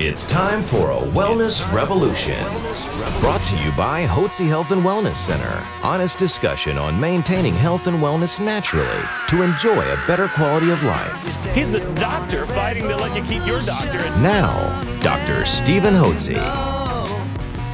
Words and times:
It's 0.00 0.28
time 0.28 0.62
for 0.62 0.92
a 0.92 0.94
Wellness 0.94 1.72
Revolution. 1.72 2.38
Brought 3.18 3.40
to 3.48 3.56
you 3.56 3.72
by 3.72 4.04
Hotze 4.04 4.46
Health 4.46 4.70
and 4.70 4.80
Wellness 4.82 5.16
Center. 5.16 5.66
Honest 5.82 6.20
discussion 6.20 6.78
on 6.78 7.00
maintaining 7.00 7.52
health 7.52 7.88
and 7.88 7.96
wellness 7.96 8.38
naturally 8.38 9.02
to 9.26 9.42
enjoy 9.42 9.82
a 9.82 10.06
better 10.06 10.28
quality 10.28 10.70
of 10.70 10.84
life. 10.84 11.44
He's 11.52 11.72
the 11.72 11.80
doctor 11.96 12.46
fighting 12.46 12.86
to 12.86 12.96
let 12.96 13.16
you 13.16 13.24
keep 13.24 13.44
your 13.44 13.60
doctorate. 13.62 14.16
Now, 14.18 14.80
Dr. 15.00 15.44
Stephen 15.44 15.94
Hotze. 15.94 16.77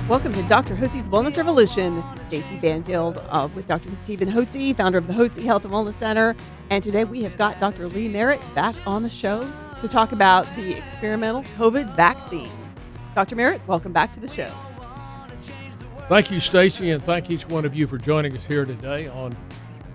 Welcome 0.07 0.35
to 0.35 0.43
Dr. 0.43 0.77
Hotze's 0.77 1.09
Wellness 1.09 1.39
Revolution. 1.39 1.97
This 1.97 2.05
is 2.05 2.27
Stacy 2.27 2.59
Banfield 2.59 3.25
uh, 3.31 3.49
with 3.55 3.67
Dr. 3.67 3.89
Stephen 3.95 4.29
Hotze, 4.29 4.77
founder 4.77 4.99
of 4.99 5.07
the 5.07 5.15
Hotze 5.15 5.43
Health 5.43 5.65
and 5.65 5.73
Wellness 5.73 5.95
Center. 5.95 6.37
And 6.69 6.85
today 6.85 7.05
we 7.05 7.23
have 7.23 7.39
got 7.39 7.59
Dr. 7.59 7.89
Lee 7.89 8.11
Merritt 8.11 8.43
back 8.55 8.75
on 8.87 9.03
the 9.03 9.09
show 9.09 9.51
to 9.79 9.89
talk 9.89 10.13
about 10.13 10.45
the 10.57 10.77
experimental 10.77 11.43
COVID 11.57 11.97
vaccine. 11.97 12.51
Dr. 13.15 13.35
Merritt, 13.35 13.67
welcome 13.67 13.95
back 13.95 14.13
to 14.13 14.21
the 14.21 14.29
show. 14.29 14.53
Thank 16.11 16.31
you, 16.31 16.39
Stacy, 16.39 16.91
and 16.91 17.03
thank 17.03 17.31
each 17.31 17.49
one 17.49 17.65
of 17.65 17.75
you 17.75 17.87
for 17.87 17.97
joining 17.97 18.37
us 18.37 18.45
here 18.45 18.67
today 18.67 19.09
on 19.09 19.35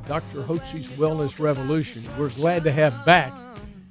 Dr. 0.08 0.42
Hotze's 0.42 0.88
Wellness 0.88 1.38
Revolution. 1.38 2.04
We're 2.18 2.30
glad 2.30 2.64
to 2.64 2.72
have 2.72 3.06
back 3.06 3.32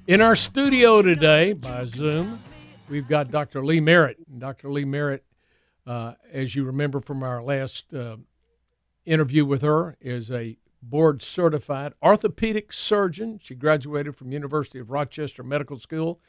in 0.05 0.19
our 0.19 0.35
studio 0.35 1.01
today 1.01 1.53
by 1.53 1.85
Zoom. 1.85 2.41
We've 2.89 3.07
got 3.07 3.31
Dr. 3.31 3.63
Lee 3.63 3.79
Merritt. 3.79 4.17
Dr. 4.37 4.69
Lee 4.69 4.83
Merritt, 4.83 5.23
uh, 5.89 6.13
as 6.31 6.53
you 6.53 6.63
remember 6.63 6.99
from 6.99 7.23
our 7.23 7.41
last 7.41 7.91
uh, 7.95 8.17
interview 9.05 9.43
with 9.43 9.63
her, 9.63 9.97
is 9.99 10.29
a 10.29 10.55
board 10.83 11.23
certified 11.23 11.93
orthopedic 12.03 12.71
surgeon. 12.71 13.39
She 13.41 13.55
graduated 13.55 14.15
from 14.15 14.31
University 14.31 14.77
of 14.77 14.91
Rochester 14.91 15.41
Medical 15.41 15.79
School 15.79 16.21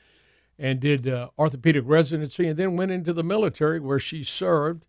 and 0.59 0.81
did 0.81 1.07
uh, 1.07 1.29
orthopedic 1.39 1.85
residency 1.87 2.49
and 2.49 2.59
then 2.59 2.75
went 2.75 2.91
into 2.91 3.13
the 3.13 3.23
military 3.23 3.79
where 3.79 3.99
she 3.99 4.25
served 4.25 4.87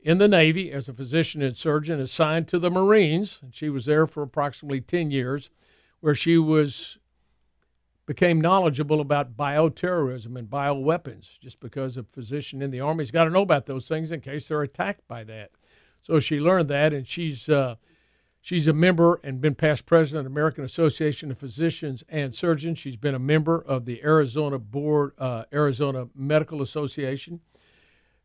in 0.00 0.16
the 0.16 0.28
Navy 0.28 0.72
as 0.72 0.88
a 0.88 0.94
physician 0.94 1.42
and 1.42 1.54
surgeon 1.54 2.00
assigned 2.00 2.48
to 2.48 2.58
the 2.58 2.70
Marines. 2.70 3.42
She 3.52 3.68
was 3.68 3.84
there 3.84 4.06
for 4.06 4.22
approximately 4.22 4.80
10 4.80 5.10
years 5.10 5.50
where 6.00 6.14
she 6.14 6.38
was 6.38 6.96
became 8.06 8.40
knowledgeable 8.40 9.00
about 9.00 9.36
bioterrorism 9.36 10.36
and 10.38 10.48
bioweapons 10.48 11.38
just 11.40 11.60
because 11.60 11.96
a 11.96 12.04
physician 12.04 12.62
in 12.62 12.70
the 12.70 12.80
army's 12.80 13.10
got 13.10 13.24
to 13.24 13.30
know 13.30 13.42
about 13.42 13.66
those 13.66 13.88
things 13.88 14.12
in 14.12 14.20
case 14.20 14.48
they're 14.48 14.62
attacked 14.62 15.06
by 15.08 15.24
that. 15.24 15.50
So 16.02 16.20
she 16.20 16.38
learned 16.38 16.68
that 16.68 16.92
and 16.92 17.06
she's 17.06 17.48
uh, 17.48 17.76
She's 18.46 18.68
a 18.68 18.72
member 18.72 19.18
and 19.24 19.40
been 19.40 19.56
past 19.56 19.86
president 19.86 20.24
of 20.24 20.32
the 20.32 20.38
American 20.38 20.62
Association 20.62 21.32
of 21.32 21.38
Physicians 21.38 22.04
and 22.08 22.32
Surgeons. 22.32 22.78
She's 22.78 22.94
been 22.94 23.16
a 23.16 23.18
member 23.18 23.60
of 23.60 23.86
the 23.86 24.00
Arizona 24.04 24.60
Board, 24.60 25.14
uh, 25.18 25.46
Arizona 25.52 26.06
Medical 26.14 26.62
Association. 26.62 27.40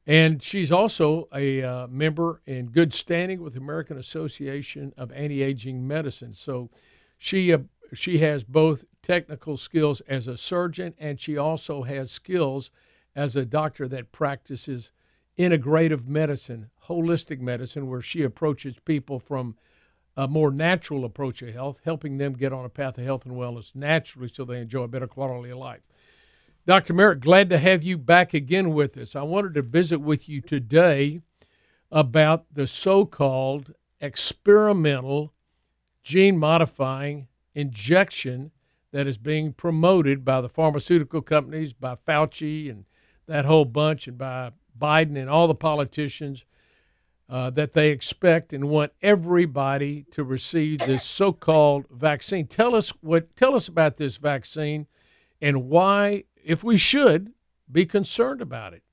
And 0.06 0.44
she's 0.44 0.72
also 0.72 1.28
a 1.34 1.64
uh, 1.64 1.88
member 1.88 2.44
in 2.46 2.68
good 2.68 2.94
standing 2.94 3.42
with 3.42 3.54
the 3.54 3.62
American 3.62 3.98
Association 3.98 4.94
of 4.96 5.12
Anti-Aging 5.12 5.88
Medicine. 5.88 6.36
So 6.36 6.70
she 7.18 7.52
uh, 7.52 7.62
she 7.94 8.20
has 8.20 8.44
both 8.44 8.86
technical 9.02 9.58
skills 9.58 10.02
as 10.02 10.28
a 10.28 10.38
surgeon 10.38 10.94
and 10.98 11.20
she 11.20 11.38
also 11.38 11.84
has 11.84 12.12
skills 12.12 12.72
as 13.16 13.36
a 13.36 13.46
doctor 13.46 13.88
that 13.88 14.12
practices 14.12 14.92
integrative 15.38 16.08
medicine, 16.08 16.70
holistic 16.88 17.40
medicine, 17.40 17.90
where 17.90 18.02
she 18.02 18.24
approaches 18.24 18.76
people 18.86 19.20
from– 19.20 19.56
a 20.18 20.28
more 20.28 20.52
natural 20.52 21.06
approach 21.06 21.40
to 21.40 21.52
health, 21.52 21.82
helping 21.86 22.18
them 22.18 22.34
get 22.34 22.54
on 22.54 22.66
a 22.66 22.70
path 22.70 22.98
of 22.98 23.04
health 23.04 23.26
and 23.26 23.36
wellness 23.36 23.76
naturally 23.76 24.28
so 24.28 24.44
they 24.44 24.60
enjoy 24.60 24.84
a 24.84 24.88
better 24.88 25.08
quality 25.08 25.50
of 25.50 25.58
life. 25.58 25.82
Dr. 26.66 26.94
Merritt, 26.94 27.22
glad 27.22 27.50
to 27.50 27.58
have 27.58 27.84
you 27.84 27.98
back 27.98 28.34
again 28.34 28.74
with 28.74 28.98
us. 28.98 29.16
I 29.16 29.24
wanted 29.24 29.54
to 29.56 29.62
visit 29.62 30.00
with 30.00 30.30
you 30.30 30.42
today 30.42 31.22
about 31.92 32.54
the 32.54 32.68
so 32.68 33.06
called 33.06 33.74
experimental 34.00 35.34
gene 36.04 36.38
modifying 36.38 37.28
injection 37.54 38.52
that 38.92 39.08
is 39.08 39.18
being 39.18 39.54
promoted 39.54 40.26
by 40.26 40.42
the 40.42 40.50
pharmaceutical 40.50 41.22
companies, 41.22 41.74
by 41.74 41.96
Fauci 41.96 42.70
and 42.70 42.86
that 43.28 43.46
whole 43.46 43.66
bunch, 43.66 44.08
and 44.08 44.18
by 44.18 44.52
Biden 44.78 45.18
and 45.18 45.30
all 45.30 45.48
the 45.48 45.56
politicians 45.56 46.46
uh, 47.30 47.50
that 47.52 47.72
they 47.72 47.90
expect 47.90 48.52
and 48.52 48.66
want 48.66 48.92
everybody 49.02 50.06
to 50.12 50.24
receive 50.24 50.80
this 50.80 51.06
so-called 51.06 51.86
vaccine. 51.90 52.46
Tell 52.46 52.76
us 52.76 52.90
what. 53.02 53.36
Tell 53.38 53.56
us 53.56 53.70
about 53.70 53.96
this 53.96 54.18
vaccine, 54.18 54.88
and 55.42 55.70
why, 55.70 56.26
if 56.44 56.64
we 56.64 56.76
should, 56.76 57.32
be 57.72 57.86
concerned 57.86 58.42
about 58.42 58.74
it. 58.74 58.84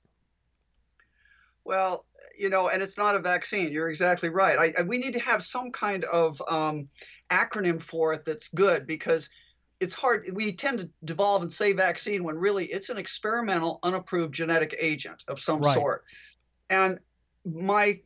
Well, 1.68 2.06
you 2.38 2.48
know, 2.48 2.70
and 2.70 2.82
it's 2.82 2.96
not 2.96 3.14
a 3.14 3.18
vaccine. 3.18 3.70
You're 3.70 3.90
exactly 3.90 4.30
right. 4.30 4.58
I, 4.58 4.80
I, 4.80 4.82
we 4.84 4.96
need 4.96 5.12
to 5.12 5.20
have 5.20 5.44
some 5.44 5.70
kind 5.70 6.04
of 6.04 6.42
um, 6.48 6.88
acronym 7.30 7.82
for 7.82 8.14
it 8.14 8.24
that's 8.24 8.48
good 8.48 8.86
because 8.86 9.28
it's 9.78 9.92
hard. 9.92 10.24
We 10.32 10.52
tend 10.52 10.78
to 10.78 10.90
devolve 11.04 11.42
and 11.42 11.52
say 11.52 11.74
vaccine 11.74 12.24
when 12.24 12.36
really 12.36 12.64
it's 12.64 12.88
an 12.88 12.96
experimental, 12.96 13.80
unapproved 13.82 14.34
genetic 14.34 14.74
agent 14.80 15.24
of 15.28 15.40
some 15.40 15.60
right. 15.60 15.74
sort. 15.74 16.04
And 16.70 17.00
my 17.44 18.00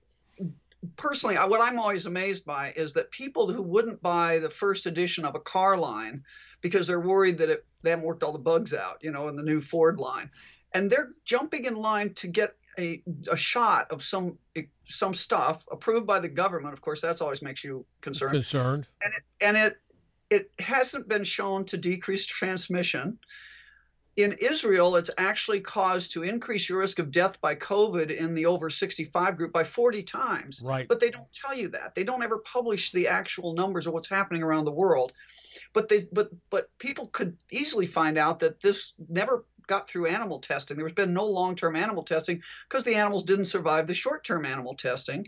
personally, 0.97 1.37
what 1.37 1.61
I'm 1.63 1.79
always 1.79 2.07
amazed 2.07 2.45
by 2.45 2.73
is 2.75 2.93
that 2.95 3.13
people 3.13 3.49
who 3.49 3.63
wouldn't 3.63 4.03
buy 4.03 4.41
the 4.41 4.51
first 4.51 4.87
edition 4.87 5.25
of 5.25 5.37
a 5.37 5.41
car 5.41 5.77
line 5.77 6.25
because 6.63 6.89
they're 6.89 6.99
worried 6.99 7.39
that 7.39 7.49
it, 7.49 7.65
they 7.83 7.91
haven't 7.91 8.07
worked 8.07 8.25
all 8.25 8.33
the 8.33 8.41
bugs 8.41 8.75
out, 8.75 8.99
you 9.03 9.13
know, 9.13 9.29
in 9.29 9.37
the 9.37 9.43
new 9.45 9.61
Ford 9.61 10.01
line, 10.01 10.29
and 10.75 10.91
they're 10.91 11.11
jumping 11.25 11.67
in 11.67 11.77
line 11.77 12.13
to 12.15 12.27
get 12.27 12.57
a, 12.79 13.03
a 13.31 13.37
shot 13.37 13.91
of 13.91 14.03
some 14.03 14.39
eh, 14.57 14.63
some 14.87 15.15
stuff 15.15 15.67
approved 15.71 16.07
by 16.07 16.19
the 16.19 16.29
government. 16.29 16.75
Of 16.75 16.81
course, 16.81 17.01
that's 17.01 17.21
always 17.21 17.43
makes 17.43 17.65
you 17.65 17.85
concerned. 18.01 18.33
Concerned. 18.33 18.87
And 19.05 19.13
it, 19.15 19.23
and 19.45 19.57
it 19.57 19.77
it 20.31 20.51
hasn't 20.59 21.09
been 21.09 21.25
shown 21.25 21.65
to 21.67 21.77
decrease 21.77 22.27
transmission 22.27 23.19
in 24.17 24.33
Israel, 24.41 24.97
it's 24.97 25.11
actually 25.17 25.61
caused 25.61 26.13
to 26.13 26.23
increase 26.23 26.69
your 26.69 26.81
risk 26.81 26.99
of 26.99 27.11
death 27.11 27.41
by 27.41 27.55
COVID 27.55 28.11
in 28.11 28.35
the 28.35 28.47
over 28.47 28.69
65 28.69 29.37
group 29.37 29.53
by 29.53 29.65
40 29.65 30.03
times. 30.03 30.61
Right. 30.63 30.87
But 30.87 31.01
they 31.01 31.11
don't 31.11 31.33
tell 31.33 31.57
you 31.57 31.69
that. 31.69 31.95
They 31.95 32.05
don't 32.05 32.23
ever 32.23 32.39
publish 32.39 32.93
the 32.93 33.09
actual 33.09 33.55
numbers 33.55 33.87
of 33.87 33.95
what's 33.95 34.09
happening 34.09 34.43
around 34.43 34.67
the 34.67 34.73
world. 34.73 35.13
But 35.73 35.89
they 35.89 36.09
but 36.13 36.31
but 36.51 36.67
people 36.79 37.09
could 37.09 37.37
easily 37.51 37.87
find 37.87 38.19
out 38.19 38.41
that 38.41 38.61
this 38.61 38.93
never 39.09 39.47
got 39.73 39.89
through 39.89 40.07
animal 40.19 40.39
testing. 40.39 40.77
There's 40.77 40.93
been 41.03 41.15
no 41.15 41.27
long-term 41.27 41.77
animal 41.77 42.03
testing 42.03 42.43
because 42.69 42.85
the 42.85 42.97
animals 42.97 43.25
didn't 43.25 43.47
survive 43.47 43.87
the 43.87 43.95
short-term 43.95 44.45
animal 44.45 44.75
testing. 44.75 45.25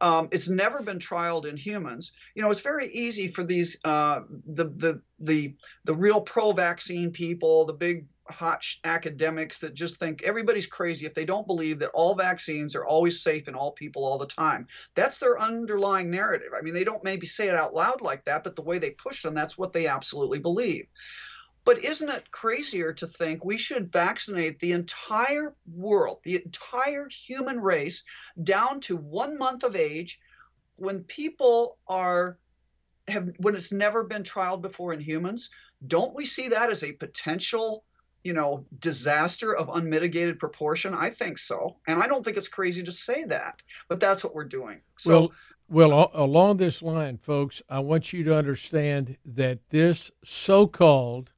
Um, 0.00 0.28
it's 0.30 0.48
never 0.48 0.80
been 0.80 0.98
trialed 0.98 1.46
in 1.50 1.56
humans. 1.56 2.12
You 2.34 2.42
know, 2.42 2.50
it's 2.50 2.60
very 2.72 2.88
easy 3.04 3.26
for 3.32 3.44
these 3.44 3.70
uh, 3.84 4.20
the 4.46 4.64
the 4.64 5.02
the 5.18 5.40
the 5.84 5.94
real 5.94 6.20
pro-vaccine 6.20 7.10
people, 7.10 7.66
the 7.66 7.78
big 7.86 8.06
hot 8.30 8.64
academics 8.84 9.58
that 9.60 9.74
just 9.74 9.96
think 9.96 10.22
everybody's 10.22 10.66
crazy 10.78 11.04
if 11.04 11.14
they 11.14 11.24
don't 11.24 11.46
believe 11.52 11.80
that 11.80 11.90
all 11.92 12.14
vaccines 12.14 12.76
are 12.76 12.86
always 12.86 13.22
safe 13.22 13.48
in 13.48 13.54
all 13.54 13.72
people 13.72 14.04
all 14.04 14.18
the 14.18 14.26
time. 14.44 14.66
That's 14.94 15.18
their 15.18 15.38
underlying 15.38 16.10
narrative. 16.10 16.52
I 16.56 16.62
mean, 16.62 16.74
they 16.74 16.84
don't 16.84 17.04
maybe 17.04 17.26
say 17.26 17.48
it 17.48 17.56
out 17.56 17.74
loud 17.74 18.00
like 18.00 18.24
that, 18.24 18.44
but 18.44 18.54
the 18.54 18.62
way 18.62 18.78
they 18.78 18.92
push 18.92 19.22
them, 19.22 19.34
that's 19.34 19.58
what 19.58 19.72
they 19.72 19.86
absolutely 19.88 20.38
believe. 20.38 20.86
But 21.64 21.84
isn't 21.84 22.08
it 22.08 22.30
crazier 22.30 22.92
to 22.94 23.06
think 23.06 23.44
we 23.44 23.58
should 23.58 23.92
vaccinate 23.92 24.58
the 24.58 24.72
entire 24.72 25.54
world, 25.72 26.20
the 26.24 26.36
entire 26.36 27.08
human 27.08 27.60
race, 27.60 28.02
down 28.42 28.80
to 28.80 28.96
one 28.96 29.38
month 29.38 29.62
of 29.62 29.76
age 29.76 30.20
when 30.76 31.04
people 31.04 31.78
are 31.86 32.38
have 33.08 33.30
when 33.38 33.54
it's 33.54 33.72
never 33.72 34.04
been 34.04 34.22
trialed 34.22 34.62
before 34.62 34.92
in 34.92 35.00
humans? 35.00 35.50
Don't 35.86 36.14
we 36.14 36.26
see 36.26 36.48
that 36.48 36.70
as 36.70 36.82
a 36.82 36.92
potential 36.92 37.84
you 38.22 38.32
know, 38.32 38.66
disaster 38.78 39.54
of 39.54 39.70
unmitigated 39.70 40.38
proportion? 40.38 40.94
I 40.94 41.10
think 41.10 41.38
so. 41.38 41.76
And 41.86 42.02
I 42.02 42.06
don't 42.06 42.24
think 42.24 42.36
it's 42.36 42.48
crazy 42.48 42.82
to 42.82 42.92
say 42.92 43.24
that, 43.24 43.62
but 43.88 44.00
that's 44.00 44.22
what 44.22 44.34
we're 44.34 44.44
doing. 44.44 44.80
So, 44.98 45.32
well, 45.68 45.88
well, 45.88 46.10
along 46.12 46.56
this 46.58 46.82
line, 46.82 47.16
folks, 47.18 47.62
I 47.68 47.78
want 47.78 48.12
you 48.12 48.24
to 48.24 48.36
understand 48.36 49.16
that 49.24 49.68
this 49.68 50.10
so-called 50.24 51.32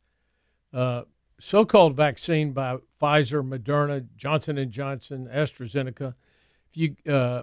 uh, 0.72 1.02
so-called 1.38 1.96
vaccine 1.96 2.52
by 2.52 2.78
Pfizer, 3.00 3.46
Moderna, 3.46 4.06
Johnson 4.16 4.58
and 4.58 4.70
Johnson, 4.70 5.28
AstraZeneca, 5.32 6.14
if 6.70 6.76
you 6.76 7.12
uh, 7.12 7.42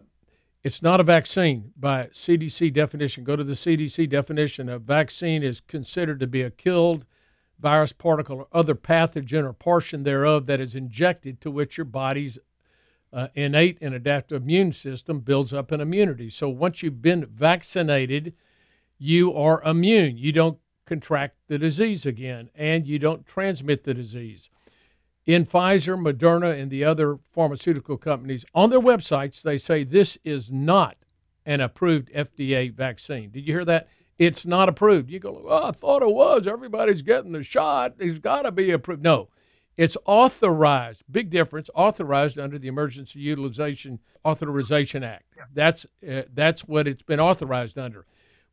it's 0.64 0.82
not 0.82 1.00
a 1.00 1.04
vaccine 1.04 1.72
by 1.78 2.08
CDC 2.08 2.74
definition. 2.74 3.24
Go 3.24 3.36
to 3.36 3.44
the 3.44 3.54
CDC 3.54 4.10
definition. 4.10 4.68
A 4.68 4.78
vaccine 4.78 5.42
is 5.42 5.62
considered 5.62 6.20
to 6.20 6.28
be 6.28 6.42
a 6.42 6.52
killed 6.52 7.06
virus 7.60 7.94
particle 7.94 8.38
or 8.38 8.48
other 8.52 8.76
pathogen 8.76 9.46
or 9.46 9.54
portion 9.54 10.04
thereof 10.04 10.46
that 10.48 10.60
is 10.60 10.76
injected 10.76 11.40
to 11.42 11.52
which 11.52 11.78
your 11.78 11.86
body's 11.86 12.40
uh, 13.12 13.28
innate 13.36 13.78
and 13.82 13.94
adaptive 13.94 14.44
immune 14.44 14.74
system 14.74 15.20
builds 15.20 15.54
up 15.54 15.72
an 15.72 15.82
immunity. 15.82 16.30
So 16.30 16.50
once 16.50 16.84
you've 16.84 17.02
been 17.02 17.26
vaccinated, 17.26 18.34
you 18.98 19.34
are 19.34 19.62
immune. 19.64 20.18
You 20.18 20.32
don't 20.32 20.60
contract 20.90 21.38
the 21.48 21.58
disease 21.58 22.06
again 22.06 22.50
and 22.56 22.86
you 22.88 23.00
don't 23.00 23.26
transmit 23.26 23.84
the 23.84 23.94
disease. 23.94 24.50
in 25.26 25.46
Pfizer, 25.46 25.96
Moderna, 25.96 26.60
and 26.60 26.72
the 26.72 26.84
other 26.84 27.20
pharmaceutical 27.32 27.98
companies, 27.98 28.46
on 28.56 28.72
their 28.72 28.80
websites, 28.82 29.42
they 29.44 29.58
say 29.58 29.84
this 29.84 30.18
is 30.24 30.52
not 30.52 30.98
an 31.46 31.62
approved 31.62 32.12
FDA 32.14 32.74
vaccine. 32.74 33.30
Did 33.30 33.46
you 33.48 33.54
hear 33.54 33.66
that? 33.66 33.88
It's 34.18 34.46
not 34.46 34.68
approved. 34.70 35.10
You 35.12 35.20
go, 35.20 35.46
oh, 35.48 35.68
I 35.68 35.72
thought 35.72 36.02
it 36.02 36.12
was. 36.12 36.48
Everybody's 36.48 37.04
getting 37.04 37.32
the 37.32 37.44
shot. 37.44 37.94
It's 38.00 38.20
got 38.20 38.42
to 38.42 38.52
be 38.52 38.72
approved. 38.72 39.04
No, 39.04 39.30
it's 39.78 39.96
authorized. 40.06 41.04
Big 41.10 41.30
difference. 41.30 41.70
Authorized 41.76 42.38
under 42.40 42.58
the 42.60 42.68
Emergency 42.68 43.20
Utilization 43.20 44.00
Authorization 44.26 45.04
Act. 45.04 45.24
That's 45.54 45.86
uh, 46.08 46.24
that's 46.34 46.68
what 46.68 46.88
it's 46.88 47.04
been 47.04 47.20
authorized 47.22 47.78
under, 47.78 48.06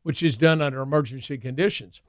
which 0.03 0.23
is 0.23 0.37
done 0.37 0.61
under 0.61 0.81
emergency 0.81 1.37
conditions. 1.37 2.01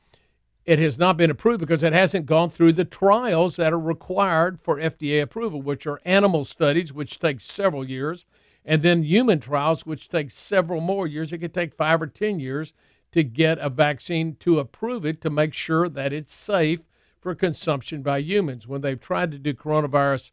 It 0.69 0.81
has 0.81 0.99
not 0.99 1.17
been 1.17 1.31
approved 1.31 1.61
because 1.61 1.82
it 1.82 1.94
hasn't 1.94 2.26
gone 2.26 2.50
through 2.50 2.75
the 2.75 2.85
trials 2.85 3.56
that 3.56 3.73
are 3.73 3.81
required 3.81 4.61
for 4.61 4.76
FDA 4.76 5.23
approval, 5.23 5.62
which 5.62 5.87
are 5.87 5.99
animal 6.05 6.44
studies, 6.44 6.93
which 6.93 7.19
take 7.19 7.41
several 7.41 7.88
years, 7.88 8.26
and 8.67 8.82
then 8.82 9.03
human 9.03 9.41
trials, 9.41 9.87
which 9.87 10.11
take 10.11 10.31
several 10.31 10.82
more 10.82 11.06
years. 11.06 11.32
It 11.32 11.38
could 11.38 11.55
take 11.55 11.73
five 11.73 12.03
or 12.03 12.06
ten 12.06 12.38
years 12.38 12.75
to 13.12 13.25
get 13.25 13.56
a 13.61 13.70
vaccine 13.70 14.37
to 14.41 14.59
approve 14.59 15.06
it 15.06 15.23
to 15.23 15.31
make 15.31 15.55
sure 15.55 15.88
that 15.88 16.12
it's 16.12 16.35
safe 16.35 16.87
for 17.19 17.35
consumption 17.35 18.03
by 18.03 18.19
humans. 18.19 18.69
When 18.69 18.82
they've 18.82 19.00
tried 19.00 19.31
to 19.31 19.38
do 19.38 19.55
coronavirus 19.55 20.32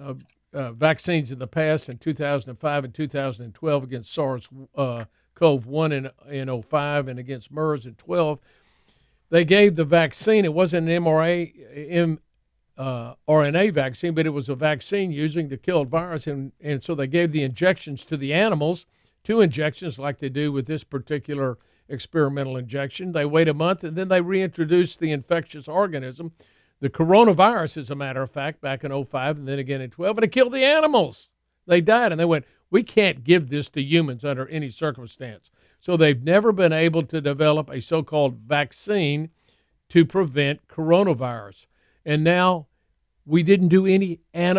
uh, 0.00 0.14
uh, 0.54 0.70
vaccines 0.74 1.32
in 1.32 1.40
the 1.40 1.48
past 1.48 1.88
in 1.88 1.98
2005 1.98 2.84
and 2.84 2.94
2012 2.94 3.82
against 3.82 4.14
SARS 4.14 4.48
uh, 4.76 5.06
CoV 5.34 5.66
1 5.66 5.90
in, 5.90 6.10
in 6.30 6.62
05 6.62 7.08
and 7.08 7.18
against 7.18 7.50
MERS 7.50 7.84
in 7.84 7.96
12, 7.96 8.40
they 9.30 9.44
gave 9.44 9.76
the 9.76 9.84
vaccine. 9.84 10.44
It 10.44 10.54
wasn't 10.54 10.88
an 10.88 11.02
mRNA, 11.02 12.18
uh, 12.76 13.14
RNA 13.28 13.72
vaccine, 13.72 14.14
but 14.14 14.26
it 14.26 14.30
was 14.30 14.48
a 14.48 14.54
vaccine 14.54 15.10
using 15.10 15.48
the 15.48 15.56
killed 15.56 15.88
virus. 15.88 16.26
And, 16.26 16.52
and 16.60 16.82
so 16.82 16.94
they 16.94 17.06
gave 17.06 17.32
the 17.32 17.42
injections 17.42 18.04
to 18.06 18.16
the 18.16 18.32
animals, 18.32 18.86
two 19.24 19.40
injections 19.40 19.98
like 19.98 20.18
they 20.18 20.28
do 20.28 20.52
with 20.52 20.66
this 20.66 20.84
particular 20.84 21.58
experimental 21.88 22.56
injection. 22.56 23.12
They 23.12 23.24
wait 23.24 23.48
a 23.48 23.54
month 23.54 23.84
and 23.84 23.96
then 23.96 24.08
they 24.08 24.20
reintroduce 24.20 24.96
the 24.96 25.12
infectious 25.12 25.68
organism. 25.68 26.32
The 26.80 26.90
coronavirus, 26.90 27.78
as 27.78 27.90
a 27.90 27.94
matter 27.94 28.22
of 28.22 28.30
fact, 28.30 28.60
back 28.60 28.84
in 28.84 29.04
05 29.04 29.38
and 29.38 29.48
then 29.48 29.58
again 29.58 29.80
in 29.80 29.90
12, 29.90 30.18
and 30.18 30.24
it 30.24 30.32
killed 30.32 30.52
the 30.52 30.64
animals. 30.64 31.30
They 31.66 31.80
died 31.80 32.12
and 32.12 32.20
they 32.20 32.26
went, 32.26 32.44
we 32.70 32.82
can't 32.82 33.24
give 33.24 33.48
this 33.48 33.68
to 33.70 33.82
humans 33.82 34.24
under 34.24 34.46
any 34.48 34.68
circumstance. 34.68 35.50
So 35.86 35.96
they've 35.96 36.20
never 36.20 36.50
been 36.50 36.72
able 36.72 37.04
to 37.04 37.20
develop 37.20 37.70
a 37.70 37.80
so 37.80 38.02
called 38.02 38.38
vaccine 38.38 39.30
to 39.88 40.04
prevent 40.04 40.66
coronavirus. 40.66 41.68
And 42.04 42.24
now 42.24 42.66
we 43.24 43.44
didn't 43.44 43.68
do 43.68 43.86
any, 43.86 44.18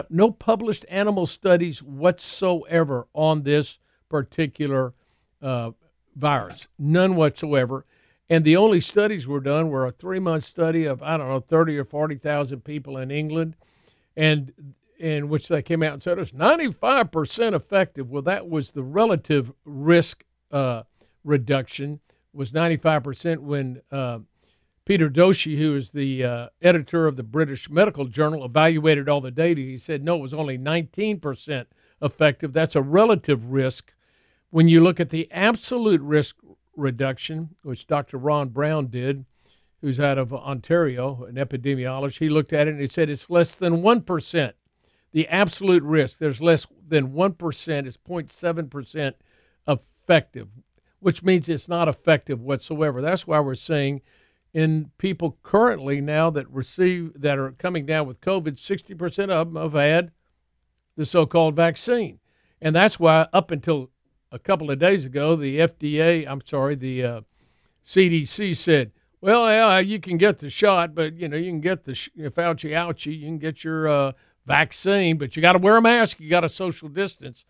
no 0.09 0.31
published 0.31 0.85
animal 0.88 1.25
studies 1.25 1.83
whatsoever 1.83 3.09
on 3.13 3.44
this 3.44 3.77
particular 4.07 4.94
uh, 5.41 5.71
virus, 6.15 6.69
none 6.79 7.18
whatsoever. 7.18 7.85
And 8.30 8.45
the 8.45 8.56
only 8.56 8.80
studies 8.80 9.27
were 9.27 9.41
done 9.41 9.68
were 9.68 9.85
a 9.85 9.91
three 9.91 10.19
month 10.19 10.45
study 10.45 10.85
of, 10.85 11.03
I 11.03 11.18
don't 11.18 11.27
know, 11.27 11.41
30 11.41 11.77
or 11.77 11.83
40,000 11.83 12.63
people 12.63 12.95
in 12.95 13.12
England, 13.12 13.57
and 14.15 14.53
in 14.97 15.27
which 15.27 15.50
they 15.50 15.62
came 15.62 15.83
out 15.83 15.91
and 15.91 16.01
said 16.01 16.19
it's 16.19 16.31
95% 16.31 17.53
effective. 17.53 18.09
Well, 18.09 18.21
that 18.21 18.47
was 18.47 18.71
the 18.71 18.83
relative 18.83 19.51
risk 19.65 20.23
uh, 20.53 20.83
reduction, 21.27 22.00
was 22.33 22.51
95% 22.51 23.39
when 23.39 23.81
uh, 23.91 24.19
Peter 24.85 25.09
Doshi, 25.09 25.57
who 25.57 25.75
is 25.75 25.91
the 25.91 26.24
uh, 26.24 26.50
editor 26.62 27.07
of 27.07 27.18
the 27.18 27.24
British 27.24 27.69
Medical 27.69 28.06
Journal, 28.06 28.45
evaluated 28.45 29.09
all 29.09 29.21
the 29.21 29.31
data. 29.31 29.62
He 29.62 29.77
said, 29.77 30.03
no, 30.03 30.15
it 30.15 30.21
was 30.21 30.33
only 30.33 30.57
19% 30.57 31.65
effective. 32.01 32.53
That's 32.53 32.75
a 32.75 32.81
relative 32.81 33.51
risk 33.51 33.94
when 34.50 34.68
you 34.68 34.81
look 34.81 35.00
at 35.00 35.09
the 35.09 35.29
absolute 35.31 36.01
risk 36.01 36.38
reduction, 36.75 37.50
which 37.63 37.88
Dr. 37.88 38.18
Ron 38.18 38.50
Brown 38.50 38.88
did, 38.88 39.25
who's 39.81 40.00
out 40.00 40.18
of 40.18 40.33
Ontario, 40.33 41.25
an 41.25 41.35
epidemiologist, 41.35 42.19
he 42.19 42.30
looked 42.30 42.53
at 42.53 42.68
it 42.68 42.71
and 42.71 42.81
he 42.81 42.88
said 42.88 43.09
it's 43.09 43.30
less 43.30 43.56
than 43.56 43.81
1%. 43.81 44.53
The 45.12 45.27
absolute 45.27 45.83
risk, 45.83 46.19
there's 46.19 46.41
less 46.41 46.65
than 46.88 47.13
1%, 47.13 47.85
it's 47.85 47.97
0.7% 47.97 49.13
effective, 49.68 50.47
which 50.99 51.23
means 51.23 51.47
it's 51.47 51.69
not 51.69 51.88
effective 51.88 52.41
whatsoever. 52.41 53.01
That's 53.01 53.27
why 53.27 53.39
we're 53.39 53.55
seeing 53.55 54.01
in 54.53 54.91
people 54.97 55.38
currently 55.44 56.01
now 56.01 56.29
that 56.31 56.49
receive 56.49 57.11
that 57.21 57.38
are 57.38 57.51
coming 57.51 57.85
down 57.85 58.07
with 58.07 58.21
COVID, 58.21 58.57
60% 58.57 59.29
of 59.29 59.53
them 59.53 59.61
have 59.61 59.73
had 59.73 60.11
the 60.95 61.05
so-called 61.05 61.55
vaccine. 61.55 62.19
And 62.61 62.75
that's 62.75 62.99
why 62.99 63.27
up 63.33 63.51
until 63.51 63.91
a 64.31 64.39
couple 64.39 64.71
of 64.71 64.79
days 64.79 65.05
ago, 65.05 65.35
the 65.35 65.59
FDA, 65.59 66.27
I'm 66.27 66.41
sorry, 66.44 66.75
the 66.75 67.03
uh, 67.03 67.21
CDC 67.83 68.55
said, 68.55 68.91
well, 69.21 69.47
yeah, 69.47 69.79
you 69.79 69.99
can 69.99 70.17
get 70.17 70.39
the 70.39 70.49
shot, 70.49 70.95
but 70.95 71.15
you 71.15 71.27
know, 71.27 71.38
you 71.38 71.51
can 71.51 71.61
get 71.61 71.83
the 71.83 71.95
sh- 71.95 72.09
Fauci 72.17 72.71
ouchie, 72.71 73.17
you 73.19 73.27
can 73.27 73.38
get 73.38 73.63
your 73.63 73.88
uh, 73.88 74.11
vaccine, 74.45 75.17
but 75.17 75.35
you 75.35 75.41
got 75.41 75.53
to 75.53 75.59
wear 75.59 75.77
a 75.77 75.81
mask, 75.81 76.19
you 76.19 76.29
got 76.29 76.41
to 76.41 76.49
social 76.49 76.89
distance. 76.89 77.45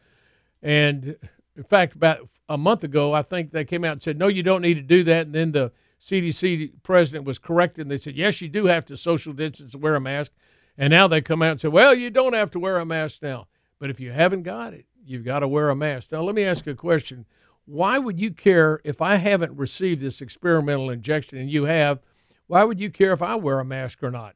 And 0.62 1.18
in 1.58 1.64
fact, 1.64 1.96
about 1.96 2.30
a 2.48 2.58
month 2.58 2.84
ago, 2.84 3.14
I 3.14 3.24
think 3.24 3.52
they 3.52 3.66
came 3.66 3.84
out 3.84 3.94
and 3.94 4.04
said, 4.04 4.18
no, 4.18 4.28
you 4.28 4.44
don't 4.44 4.62
need 4.62 4.76
to 4.76 4.82
do 4.82 5.04
that. 5.04 5.26
And 5.26 5.36
then 5.36 5.52
the 5.52 5.72
CDC 6.00 6.72
president 6.84 7.26
was 7.26 7.40
corrected, 7.40 7.82
and 7.82 7.92
they 7.92 7.98
said, 7.98 8.16
yes, 8.16 8.40
you 8.40 8.48
do 8.48 8.68
have 8.68 8.86
to 8.86 8.96
social 8.96 9.34
distance 9.34 9.74
and 9.74 9.82
wear 9.82 9.96
a 9.96 10.00
mask. 10.00 10.32
And 10.78 10.92
now 10.92 11.08
they 11.08 11.22
come 11.22 11.42
out 11.42 11.52
and 11.52 11.62
say, 11.62 11.68
well, 11.68 11.96
you 11.96 12.12
don't 12.12 12.34
have 12.34 12.52
to 12.52 12.60
wear 12.60 12.78
a 12.78 12.86
mask 12.86 13.24
now. 13.24 13.48
But 13.80 13.90
if 13.90 14.00
you 14.00 14.12
haven't 14.12 14.44
got 14.44 14.74
it, 14.74 14.86
you've 15.04 15.26
got 15.26 15.40
to 15.40 15.48
wear 15.48 15.70
a 15.70 15.76
mask. 15.76 16.12
Now, 16.12 16.22
let 16.22 16.36
me 16.36 16.44
ask 16.44 16.66
you 16.68 16.74
a 16.74 16.76
question. 16.76 17.26
Why 17.66 17.98
would 17.98 18.20
you 18.20 18.32
care 18.32 18.80
if 18.84 19.02
I 19.02 19.16
haven't 19.16 19.58
received 19.58 20.02
this 20.02 20.22
experimental 20.22 20.92
injection 20.92 21.40
and 21.40 21.50
you 21.50 21.64
have? 21.66 22.00
Why 22.46 22.64
would 22.64 22.80
you 22.80 22.92
care 22.92 23.12
if 23.12 23.22
I 23.22 23.36
wear 23.36 23.60
a 23.60 23.66
mask 23.66 24.04
or 24.04 24.12
not? 24.12 24.36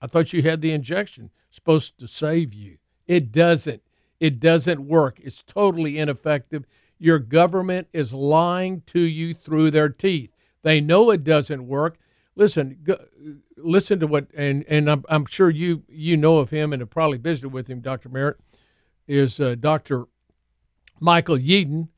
I 0.00 0.06
thought 0.06 0.32
you 0.32 0.42
had 0.42 0.60
the 0.62 0.72
injection 0.72 1.30
supposed 1.50 1.98
to 1.98 2.08
save 2.08 2.52
you. 2.52 2.78
It 3.06 3.30
doesn't. 3.30 3.82
It 4.22 4.38
doesn't 4.38 4.86
work. 4.86 5.18
It's 5.20 5.42
totally 5.42 5.98
ineffective. 5.98 6.64
Your 6.96 7.18
government 7.18 7.88
is 7.92 8.14
lying 8.14 8.82
to 8.82 9.00
you 9.00 9.34
through 9.34 9.72
their 9.72 9.88
teeth. 9.88 10.32
They 10.62 10.80
know 10.80 11.10
it 11.10 11.24
doesn't 11.24 11.66
work. 11.66 11.98
Listen, 12.36 12.78
go, 12.84 13.04
listen 13.56 13.98
to 13.98 14.06
what, 14.06 14.28
and 14.32 14.64
and 14.68 14.88
I'm, 14.88 15.04
I'm 15.08 15.26
sure 15.26 15.50
you 15.50 15.82
you 15.88 16.16
know 16.16 16.36
of 16.38 16.50
him 16.50 16.72
and 16.72 16.78
have 16.78 16.90
probably 16.90 17.18
visited 17.18 17.48
with 17.48 17.66
him, 17.66 17.80
Dr. 17.80 18.08
Merritt 18.08 18.36
is 19.08 19.40
uh, 19.40 19.56
Dr. 19.58 20.04
Michael 21.00 21.36
Yeadon, 21.36 21.88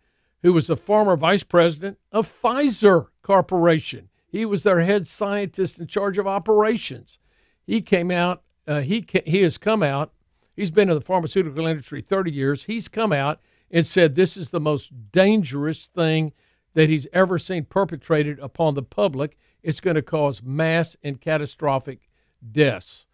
who 0.43 0.55
was 0.55 0.69
the 0.69 0.79
former 0.79 1.19
vice 1.19 1.43
president 1.43 1.99
of 2.11 2.27
Pfizer 2.27 3.09
Corporation. 3.21 4.09
He 4.27 4.47
was 4.47 4.63
their 4.63 4.81
head 4.81 5.07
scientist 5.07 5.79
in 5.79 5.89
charge 5.89 6.17
of 6.17 6.27
operations. 6.27 7.19
He 7.67 7.83
came 7.83 8.11
out, 8.11 8.45
uh, 8.67 8.81
he, 8.81 9.05
he 9.27 9.43
has 9.43 9.59
come 9.59 9.83
out, 9.83 10.14
he's 10.55 10.71
been 10.71 10.89
in 10.89 10.95
the 10.95 11.01
pharmaceutical 11.01 11.67
industry 11.67 12.01
30 12.01 12.33
years. 12.33 12.65
He's 12.65 12.89
come 12.89 13.13
out 13.13 13.41
and 13.71 13.87
said 13.87 14.15
this 14.15 14.37
is 14.37 14.51
the 14.51 14.61
most 14.61 15.13
dangerous 15.13 15.87
thing 15.87 16.33
that 16.75 16.89
he's 16.89 17.07
ever 17.13 17.39
seen 17.39 17.65
perpetrated 17.65 18.39
upon 18.41 18.75
the 18.75 18.83
public. 18.83 19.37
It's 19.63 19.81
going 19.81 19.97
to 19.97 20.03
cause 20.03 20.43
mass 20.43 20.97
and 21.03 21.21
catastrophic 21.21 22.09
deaths. 22.53 23.07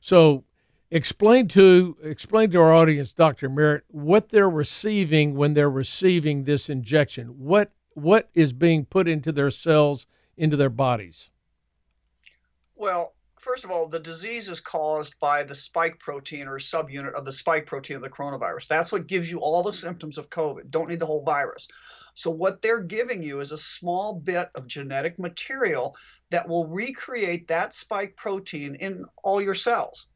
So 0.00 0.44
Explain 0.90 1.48
to 1.48 1.96
explain 2.00 2.50
to 2.52 2.60
our 2.60 2.72
audience, 2.72 3.12
Dr. 3.12 3.48
Merritt, 3.48 3.84
what 3.88 4.28
they're 4.28 4.48
receiving 4.48 5.34
when 5.34 5.54
they're 5.54 5.70
receiving 5.70 6.44
this 6.44 6.70
injection. 6.70 7.26
What 7.38 7.72
what 7.94 8.28
is 8.34 8.52
being 8.52 8.84
put 8.84 9.08
into 9.08 9.32
their 9.32 9.50
cells, 9.50 10.06
into 10.36 10.56
their 10.56 10.70
bodies? 10.70 11.30
Well, 12.76 13.14
first 13.46 13.64
of 13.64 13.70
all, 13.70 13.86
the 13.86 14.00
disease 14.00 14.48
is 14.48 14.58
caused 14.58 15.18
by 15.20 15.44
the 15.44 15.54
spike 15.54 16.00
protein 16.00 16.48
or 16.48 16.58
subunit 16.58 17.14
of 17.14 17.24
the 17.24 17.32
spike 17.32 17.64
protein 17.64 17.96
of 17.96 18.02
the 18.02 18.10
coronavirus. 18.10 18.66
That's 18.66 18.90
what 18.90 19.06
gives 19.06 19.30
you 19.30 19.38
all 19.38 19.62
the 19.62 19.70
mm-hmm. 19.70 19.78
symptoms 19.78 20.18
of 20.18 20.28
COVID. 20.28 20.68
Don't 20.68 20.88
need 20.88 20.98
the 20.98 21.06
whole 21.06 21.22
virus. 21.22 21.68
So, 22.14 22.30
what 22.30 22.60
they're 22.60 22.82
giving 22.82 23.22
you 23.22 23.40
is 23.40 23.52
a 23.52 23.58
small 23.58 24.14
bit 24.14 24.48
of 24.56 24.66
genetic 24.66 25.18
material 25.18 25.94
that 26.30 26.48
will 26.48 26.66
recreate 26.66 27.46
that 27.48 27.72
spike 27.72 28.16
protein 28.16 28.74
in 28.74 29.04
all 29.22 29.40
your 29.40 29.54
cells. 29.54 30.08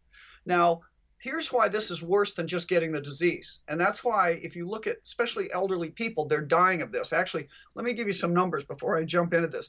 Now, 0.45 0.81
here's 1.19 1.53
why 1.53 1.69
this 1.69 1.91
is 1.91 2.03
worse 2.03 2.35
than 2.35 2.49
just 2.49 2.69
getting 2.69 2.91
the 2.91 3.01
disease. 3.01 3.61
And 3.69 3.81
that's 3.81 4.03
why, 4.03 4.41
if 4.43 4.57
you 4.57 4.67
look 4.67 4.89
at 4.89 4.97
especially 5.05 5.53
elderly 5.53 5.91
people, 5.91 6.25
they're 6.25 6.41
dying 6.41 6.83
of 6.83 6.91
this. 6.91 7.13
Actually, 7.13 7.47
let 7.77 7.85
me 7.85 7.93
give 7.93 8.09
you 8.09 8.13
some 8.13 8.35
numbers 8.35 8.65
before 8.65 8.97
I 8.97 9.05
jump 9.05 9.35
into 9.35 9.49
this. 9.49 9.69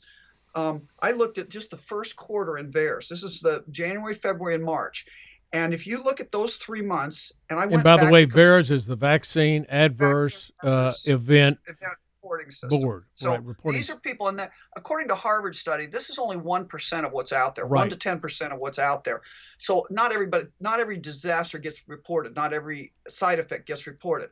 Um, 0.55 0.84
I 1.01 1.12
looked 1.12 1.38
at 1.38 1.50
just 1.50 1.72
the 1.72 1.77
first 1.77 2.15
quarter 2.15 2.58
in 2.58 2.72
VAERS. 2.72 3.08
This 3.08 3.24
is 3.24 3.39
the 3.39 3.63
January, 3.72 4.13
February, 4.15 4.55
and 4.55 4.63
March. 4.63 5.05
And 5.53 5.74
if 5.74 5.86
you 5.86 6.01
look 6.03 6.20
at 6.20 6.31
those 6.31 6.58
three 6.58 6.81
months, 6.81 7.34
and 7.50 7.60
I 7.60 7.63
and 7.65 7.84
by 7.84 7.98
the 7.98 8.10
way, 8.10 8.25
VAERS 8.25 8.72
is 8.72 8.86
the 8.86 8.96
vaccine 8.96 9.65
adverse, 9.70 10.51
uh, 10.63 10.93
event, 11.05 11.58
event 11.67 11.93
reporting 12.24 12.51
system. 12.51 12.79
board. 12.81 13.05
So 13.15 13.31
right, 13.31 13.43
reporting. 13.43 13.79
these 13.79 13.89
are 13.89 14.00
people, 14.00 14.27
and 14.29 14.39
that 14.39 14.51
according 14.77 15.10
to 15.10 15.15
Harvard 15.15 15.55
study, 15.55 15.88
this 15.88 16.10
is 16.10 16.20
only 16.20 16.38
one 16.38 16.65
percent 16.67 17.05
of 17.05 17.12
what's 17.12 17.34
out 17.34 17.55
there, 17.55 17.65
Right. 17.65 17.79
one 17.79 17.89
to 17.89 17.98
ten 17.98 18.20
percent 18.20 18.53
of 18.53 18.60
what's 18.60 18.79
out 18.79 19.03
there. 19.03 19.22
So 19.58 19.88
not 19.89 20.13
everybody, 20.13 20.46
not 20.60 20.79
every 20.79 20.98
disaster 20.98 21.60
gets 21.60 21.88
reported, 21.88 22.36
not 22.36 22.53
every 22.53 22.93
side 23.10 23.39
effect 23.39 23.67
gets 23.67 23.88
reported, 23.88 24.29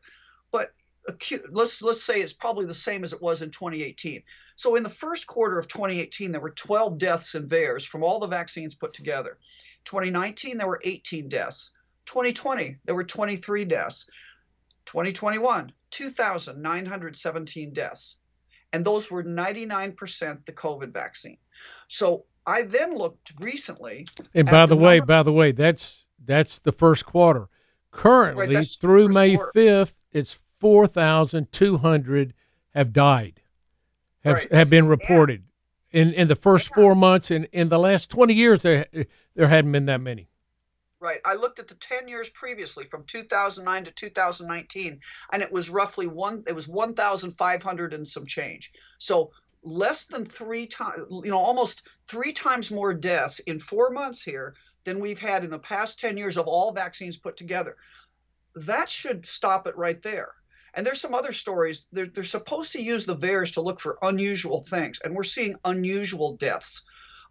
but 0.51 0.71
let's 1.51 1.81
let's 1.81 2.03
say 2.03 2.21
it's 2.21 2.33
probably 2.33 2.65
the 2.65 2.73
same 2.73 3.03
as 3.03 3.13
it 3.13 3.21
was 3.21 3.41
in 3.41 3.51
2018. 3.51 4.23
So 4.55 4.75
in 4.75 4.83
the 4.83 4.89
first 4.89 5.27
quarter 5.27 5.57
of 5.57 5.67
2018, 5.67 6.31
there 6.31 6.41
were 6.41 6.51
12 6.51 6.97
deaths 6.97 7.35
in 7.35 7.47
VAERS 7.47 7.85
from 7.85 8.03
all 8.03 8.19
the 8.19 8.27
vaccines 8.27 8.75
put 8.75 8.93
together. 8.93 9.37
2019, 9.85 10.57
there 10.57 10.67
were 10.67 10.81
18 10.83 11.29
deaths. 11.29 11.71
2020, 12.05 12.77
there 12.85 12.95
were 12.95 13.03
23 13.03 13.65
deaths. 13.65 14.07
2021, 14.85 15.71
2,917 15.91 17.73
deaths. 17.73 18.17
And 18.73 18.83
those 18.83 19.09
were 19.09 19.23
99% 19.23 20.45
the 20.45 20.51
COVID 20.51 20.91
vaccine. 20.91 21.37
So 21.87 22.25
I 22.45 22.63
then 22.63 22.95
looked 22.95 23.33
recently. 23.39 24.07
and 24.33 24.47
by 24.47 24.65
the 24.65 24.75
the 24.75 24.81
way, 24.81 24.99
by 24.99 25.23
the 25.23 25.31
way, 25.31 25.51
that's 25.51 26.05
that's 26.23 26.59
the 26.59 26.71
first 26.71 27.05
quarter. 27.05 27.47
Currently, 27.91 28.47
the 28.47 28.63
through 28.63 29.09
May 29.09 29.35
quarter. 29.35 29.51
fifth, 29.53 30.01
it's 30.11 30.39
four 30.59 30.87
thousand 30.87 31.51
two 31.51 31.77
hundred 31.77 32.33
have 32.73 32.93
died, 32.93 33.41
have 34.23 34.35
Right. 34.35 34.51
have 34.53 34.69
been 34.69 34.87
reported 34.87 35.45
in 35.91 36.13
in 36.13 36.27
the 36.27 36.35
first 36.35 36.73
four 36.73 36.95
months. 36.95 37.31
And 37.31 37.45
in 37.51 37.69
the 37.69 37.79
last 37.79 38.09
twenty 38.09 38.33
years, 38.33 38.61
there 38.63 38.87
there 39.35 39.47
hadn't 39.47 39.71
been 39.71 39.85
that 39.85 40.01
many. 40.01 40.29
Right. 41.01 41.21
I 41.23 41.35
looked 41.35 41.59
at 41.59 41.69
the 41.69 41.75
10 41.75 42.09
years 42.09 42.29
previously 42.29 42.83
from 42.83 43.05
2009 43.05 43.85
to 43.85 43.91
2019 43.91 44.99
and 45.31 45.41
it 45.41 45.49
was 45.49 45.69
roughly 45.69 46.07
one 46.07 46.43
it 46.45 46.53
was 46.53 46.67
1,500 46.67 47.93
and 47.93 48.05
some 48.05 48.25
change. 48.25 48.73
So 48.97 49.31
less 49.63 50.03
than 50.05 50.25
3 50.25 50.67
times 50.67 51.05
you 51.23 51.31
know 51.31 51.39
almost 51.39 51.87
3 52.07 52.33
times 52.33 52.69
more 52.69 52.93
deaths 52.93 53.39
in 53.39 53.59
4 53.59 53.91
months 53.91 54.21
here 54.21 54.55
than 54.83 54.99
we've 54.99 55.19
had 55.19 55.45
in 55.45 55.51
the 55.51 55.59
past 55.59 55.99
10 56.01 56.17
years 56.17 56.35
of 56.35 56.47
all 56.47 56.73
vaccines 56.73 57.17
put 57.17 57.37
together. 57.37 57.77
That 58.55 58.89
should 58.89 59.25
stop 59.25 59.67
it 59.67 59.77
right 59.77 60.01
there. 60.01 60.33
And 60.79 60.87
there's 60.87 61.01
some 61.01 61.13
other 61.13 61.33
stories. 61.33 61.87
They're, 61.91 62.05
they're 62.05 62.23
supposed 62.23 62.71
to 62.71 62.81
use 62.81 63.05
the 63.05 63.17
VAERS 63.17 63.55
to 63.55 63.61
look 63.61 63.81
for 63.81 63.97
unusual 64.01 64.63
things, 64.63 64.97
and 65.03 65.13
we're 65.13 65.23
seeing 65.23 65.57
unusual 65.65 66.37
deaths. 66.37 66.83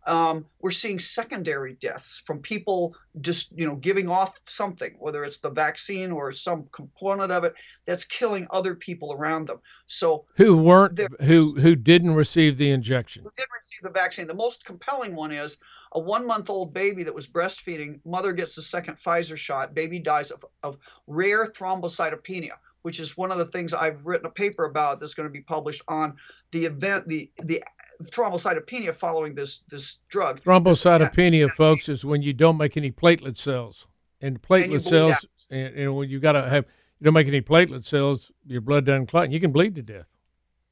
Um, 0.07 0.45
we're 0.61 0.71
seeing 0.71 0.99
secondary 0.99 1.73
deaths 1.73 2.23
from 2.27 2.41
people 2.41 2.95
just 3.23 3.59
you 3.59 3.67
know 3.67 3.77
giving 3.77 4.07
off 4.07 4.39
something, 4.45 4.97
whether 4.99 5.25
it's 5.25 5.39
the 5.39 5.49
vaccine 5.51 6.13
or 6.13 6.31
some 6.31 6.67
component 6.73 7.33
of 7.33 7.45
it 7.45 7.55
that's 7.87 8.05
killing 8.05 8.47
other 8.51 8.75
people 8.75 9.15
around 9.15 9.49
them. 9.49 9.61
So 9.87 10.27
Who 10.37 10.59
weren't 10.59 11.01
who 11.23 11.59
who 11.59 11.75
didn't 11.75 12.17
receive 12.17 12.59
the 12.59 12.71
injection? 12.71 13.23
who 13.25 13.33
didn't 13.35 13.53
receive 13.57 13.81
the 13.83 13.99
vaccine. 13.99 14.27
The 14.27 14.35
most 14.35 14.67
compelling 14.67 15.15
one 15.15 15.33
is 15.33 15.57
a 15.93 16.01
one 16.01 16.27
month 16.27 16.51
old 16.51 16.75
baby 16.75 17.03
that 17.05 17.15
was 17.15 17.27
breastfeeding. 17.27 18.01
Mother 18.05 18.35
gets 18.35 18.55
the 18.55 18.63
second 18.63 18.99
Pfizer 18.99 19.39
shot. 19.39 19.75
Baby 19.75 19.99
dies 19.99 20.31
of, 20.31 20.45
of 20.63 20.77
rare 21.07 21.47
thrombocytopenia, 21.47 22.53
which 22.89 23.01
is 23.01 23.19
one 23.19 23.31
of 23.31 23.37
the 23.37 23.45
things 23.45 23.75
I've 23.75 24.07
written 24.07 24.25
a 24.25 24.31
paper 24.31 24.65
about 24.65 24.99
that's 24.99 25.13
going 25.13 25.29
to 25.29 25.31
be 25.31 25.43
published 25.43 25.83
on 25.89 26.17
the 26.53 26.65
event, 26.65 27.07
the 27.07 27.31
the 27.45 27.63
thrombocytopenia 28.03 28.95
following 28.95 29.35
this 29.35 29.59
this 29.69 29.99
drug. 30.09 30.41
Thrombocytopenia, 30.43 31.51
folks, 31.51 31.91
is 31.91 32.07
when 32.07 32.23
you 32.23 32.33
don't 32.33 32.57
make 32.57 32.79
any 32.79 32.91
platelet 32.91 33.37
cells, 33.37 33.89
and 34.23 34.41
platelet 34.41 34.69
bleed 34.69 34.85
cells, 34.87 35.27
and, 35.51 35.77
and 35.77 35.97
when 35.97 36.09
you 36.09 36.19
got 36.19 36.33
to 36.33 36.49
have 36.49 36.65
you 36.99 37.05
don't 37.05 37.13
make 37.13 37.29
any 37.29 37.43
platelet 37.43 37.85
cells, 37.85 38.33
your 38.47 38.63
blood 38.63 38.87
doesn't 38.87 39.09
clot, 39.09 39.25
and 39.25 39.35
you 39.35 39.41
can 39.41 39.53
bleed 39.53 39.75
to 39.75 39.83
death. 39.83 40.07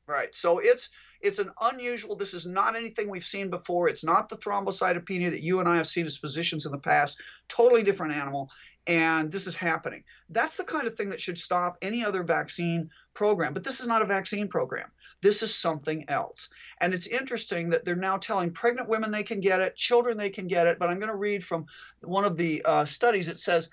Right. 0.07 0.35
So 0.35 0.59
it's 0.59 0.89
it's 1.21 1.39
an 1.39 1.51
unusual. 1.61 2.17
This 2.17 2.33
is 2.33 2.47
not 2.47 2.77
anything 2.77 3.11
we've 3.11 3.27
seen 3.27 3.51
before. 3.51 3.91
It's 3.91 4.05
not 4.05 4.31
the 4.31 4.37
thrombocytopenia 4.37 5.31
that 5.33 5.43
you 5.43 5.61
and 5.61 5.69
I 5.69 5.77
have 5.77 5.87
seen 5.87 6.07
as 6.07 6.17
physicians 6.17 6.65
in 6.65 6.73
the 6.73 6.79
past. 6.79 7.19
Totally 7.49 7.83
different 7.83 8.15
animal, 8.15 8.51
and 8.87 9.31
this 9.31 9.47
is 9.47 9.57
happening. 9.57 10.05
That's 10.31 10.57
the 10.57 10.65
kind 10.65 10.87
of 10.87 10.97
thing 10.97 11.11
that 11.11 11.21
should 11.21 11.39
stop 11.39 11.77
any 11.83 12.05
other 12.05 12.23
vaccine 12.23 12.91
program. 13.15 13.53
But 13.53 13.65
this 13.65 13.81
is 13.81 13.87
not 13.87 14.03
a 14.03 14.07
vaccine 14.07 14.49
program. 14.49 14.91
This 15.23 15.43
is 15.43 15.55
something 15.55 16.09
else. 16.09 16.49
And 16.81 16.95
it's 16.95 17.07
interesting 17.07 17.71
that 17.71 17.85
they're 17.85 17.97
now 17.97 18.19
telling 18.19 18.53
pregnant 18.53 18.89
women 18.89 19.11
they 19.11 19.23
can 19.23 19.41
get 19.41 19.61
it, 19.61 19.77
children 19.77 20.17
they 20.17 20.31
can 20.31 20.47
get 20.47 20.67
it. 20.67 20.79
But 20.79 20.89
I'm 20.89 20.99
going 20.99 21.11
to 21.11 21.17
read 21.17 21.43
from 21.43 21.67
one 22.03 22.25
of 22.25 22.37
the 22.37 22.63
uh, 22.65 22.85
studies. 22.85 23.29
It 23.29 23.39
says 23.39 23.71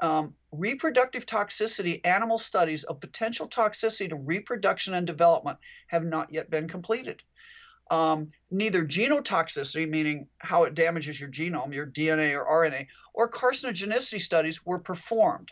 um, 0.00 0.34
reproductive 0.50 1.26
toxicity 1.26 2.00
animal 2.04 2.38
studies 2.38 2.84
of 2.84 3.00
potential 3.00 3.48
toxicity 3.48 4.08
to 4.08 4.16
reproduction 4.16 4.94
and 4.94 5.06
development 5.06 5.58
have 5.88 6.04
not 6.04 6.32
yet 6.32 6.50
been 6.50 6.68
completed. 6.68 7.22
Um, 7.90 8.30
neither 8.50 8.84
genotoxicity, 8.84 9.88
meaning 9.88 10.28
how 10.38 10.64
it 10.64 10.74
damages 10.74 11.20
your 11.20 11.28
genome, 11.28 11.74
your 11.74 11.86
DNA 11.86 12.34
or 12.34 12.46
RNA, 12.46 12.86
or 13.12 13.28
carcinogenicity 13.28 14.20
studies 14.20 14.64
were 14.64 14.78
performed. 14.78 15.50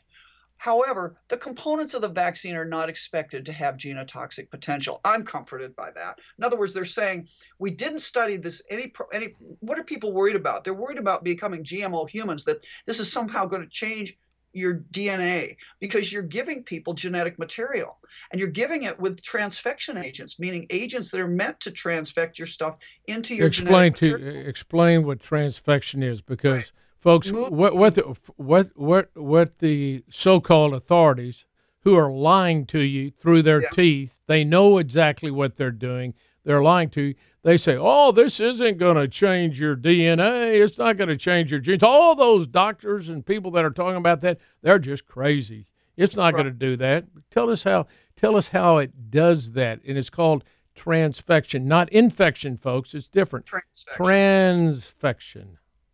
However, 0.60 1.16
the 1.28 1.38
components 1.38 1.94
of 1.94 2.02
the 2.02 2.08
vaccine 2.08 2.54
are 2.54 2.66
not 2.66 2.90
expected 2.90 3.46
to 3.46 3.52
have 3.54 3.78
genotoxic 3.78 4.50
potential. 4.50 5.00
I'm 5.06 5.24
comforted 5.24 5.74
by 5.74 5.90
that. 5.92 6.18
In 6.36 6.44
other 6.44 6.58
words, 6.58 6.74
they're 6.74 6.84
saying 6.84 7.28
we 7.58 7.70
didn't 7.70 8.00
study 8.00 8.36
this 8.36 8.60
any 8.68 8.92
any. 9.10 9.34
What 9.60 9.78
are 9.78 9.84
people 9.84 10.12
worried 10.12 10.36
about? 10.36 10.62
They're 10.62 10.74
worried 10.74 10.98
about 10.98 11.24
becoming 11.24 11.64
GMO 11.64 12.10
humans. 12.10 12.44
That 12.44 12.58
this 12.84 13.00
is 13.00 13.10
somehow 13.10 13.46
going 13.46 13.62
to 13.62 13.68
change 13.70 14.18
your 14.52 14.82
DNA 14.92 15.56
because 15.78 16.12
you're 16.12 16.22
giving 16.22 16.62
people 16.62 16.92
genetic 16.92 17.38
material 17.38 17.98
and 18.30 18.40
you're 18.40 18.50
giving 18.50 18.82
it 18.82 18.98
with 18.98 19.22
transfection 19.22 20.02
agents, 20.02 20.38
meaning 20.38 20.66
agents 20.70 21.10
that 21.10 21.20
are 21.20 21.28
meant 21.28 21.60
to 21.60 21.70
transfect 21.70 22.38
your 22.38 22.46
stuff 22.46 22.76
into 23.06 23.34
your 23.34 23.46
explain 23.46 23.92
to 23.94 24.12
material. 24.12 24.46
explain 24.48 25.04
what 25.04 25.18
transfection 25.20 26.02
is, 26.02 26.20
because 26.20 26.72
folks, 26.96 27.30
Move- 27.30 27.50
what 27.52 27.76
what 27.76 27.94
the, 27.94 28.02
what 28.36 28.70
what 28.76 29.10
what 29.14 29.58
the 29.58 30.02
so-called 30.08 30.74
authorities 30.74 31.44
who 31.82 31.94
are 31.94 32.10
lying 32.10 32.66
to 32.66 32.80
you 32.80 33.10
through 33.20 33.42
their 33.42 33.62
Yeah. 33.62 33.70
teeth, 33.70 34.18
they 34.26 34.44
know 34.44 34.78
exactly 34.78 35.30
what 35.30 35.56
they're 35.56 35.70
doing. 35.70 36.14
They're 36.44 36.62
lying 36.62 36.90
to 36.90 37.00
you. 37.02 37.14
They 37.42 37.56
say, 37.56 37.76
"Oh, 37.78 38.12
this 38.12 38.38
isn't 38.38 38.78
going 38.78 38.96
to 38.96 39.08
change 39.08 39.58
your 39.58 39.76
DNA. 39.76 40.60
It's 40.60 40.78
not 40.78 40.96
going 40.96 41.08
to 41.08 41.16
change 41.16 41.50
your 41.50 41.60
genes." 41.60 41.82
All 41.82 42.14
those 42.14 42.46
doctors 42.46 43.08
and 43.08 43.24
people 43.24 43.50
that 43.52 43.64
are 43.64 43.70
talking 43.70 43.96
about 43.96 44.20
that, 44.20 44.38
they're 44.62 44.78
just 44.78 45.06
crazy. 45.06 45.66
It's 45.96 46.16
not 46.16 46.32
going 46.32 46.46
to 46.46 46.50
do 46.50 46.76
that. 46.76 47.06
Tell 47.30 47.50
us 47.50 47.62
how. 47.62 47.86
Tell 48.16 48.36
us 48.36 48.48
how 48.48 48.76
it 48.76 49.10
does 49.10 49.52
that, 49.52 49.80
and 49.86 49.96
it's 49.96 50.10
called 50.10 50.44
transfection, 50.76 51.62
not 51.62 51.88
infection, 51.90 52.56
folks. 52.56 52.94
It's 52.94 53.08
different. 53.08 53.46
Transfection. 53.46 53.96
Transfection. 53.96 55.46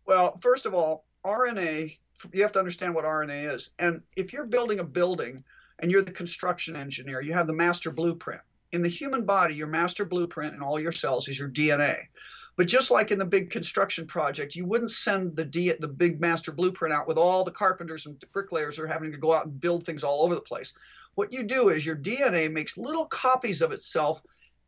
Well, 0.05 0.37
first 0.41 0.65
of 0.65 0.73
all, 0.73 1.05
RNA, 1.25 1.97
you 2.33 2.41
have 2.41 2.51
to 2.53 2.59
understand 2.59 2.95
what 2.95 3.05
RNA 3.05 3.53
is. 3.55 3.71
And 3.79 4.01
if 4.15 4.33
you're 4.33 4.45
building 4.45 4.79
a 4.79 4.83
building 4.83 5.43
and 5.79 5.91
you're 5.91 6.01
the 6.01 6.11
construction 6.11 6.75
engineer, 6.75 7.21
you 7.21 7.33
have 7.33 7.47
the 7.47 7.53
master 7.53 7.91
blueprint. 7.91 8.41
In 8.71 8.81
the 8.81 8.89
human 8.89 9.25
body, 9.25 9.55
your 9.55 9.67
master 9.67 10.03
blueprint 10.03 10.53
in 10.53 10.61
all 10.61 10.79
your 10.79 10.91
cells 10.91 11.27
is 11.27 11.39
your 11.39 11.49
DNA. 11.49 11.97
But 12.57 12.67
just 12.67 12.89
like 12.89 13.11
in 13.11 13.19
the 13.19 13.25
big 13.25 13.51
construction 13.51 14.07
project, 14.07 14.55
you 14.55 14.65
wouldn't 14.65 14.91
send 14.91 15.35
the 15.35 15.45
D, 15.45 15.71
the 15.79 15.87
big 15.87 16.19
master 16.19 16.51
blueprint 16.51 16.93
out 16.93 17.07
with 17.07 17.17
all 17.17 17.43
the 17.43 17.51
carpenters 17.51 18.07
and 18.07 18.21
bricklayers 18.33 18.79
are 18.79 18.87
having 18.87 19.11
to 19.11 19.17
go 19.17 19.33
out 19.33 19.45
and 19.45 19.61
build 19.61 19.85
things 19.85 20.03
all 20.03 20.23
over 20.23 20.35
the 20.35 20.41
place. 20.41 20.73
What 21.15 21.31
you 21.31 21.43
do 21.43 21.69
is 21.69 21.85
your 21.85 21.95
DNA 21.95 22.51
makes 22.51 22.77
little 22.77 23.05
copies 23.05 23.61
of 23.61 23.71
itself, 23.71 24.21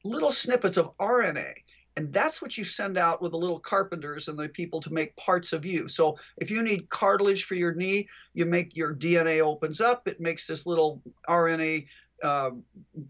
little 0.04 0.32
snippets 0.32 0.78
of 0.78 0.96
RNA. 0.98 1.54
And 1.98 2.14
that's 2.14 2.42
what 2.42 2.58
you 2.58 2.64
send 2.64 2.98
out 2.98 3.22
with 3.22 3.32
the 3.32 3.38
little 3.38 3.60
carpenters 3.60 4.28
and 4.28 4.40
the 4.40 4.48
people 4.48 4.80
to 4.82 4.94
make 4.94 5.16
parts 5.18 5.52
of 5.52 5.66
you. 5.66 5.88
So 5.88 6.18
if 6.38 6.50
you 6.50 6.62
need 6.62 6.90
cartilage 6.90 7.44
for 7.44 7.56
your 7.56 7.74
knee, 7.74 8.08
you 8.34 8.46
make 8.46 8.78
your 8.78 8.96
DNA 8.96 9.42
opens 9.42 9.82
up. 9.82 10.08
It 10.08 10.22
makes 10.22 10.48
this 10.48 10.66
little 10.66 11.02
RNA 11.28 11.88
uh, 12.24 12.52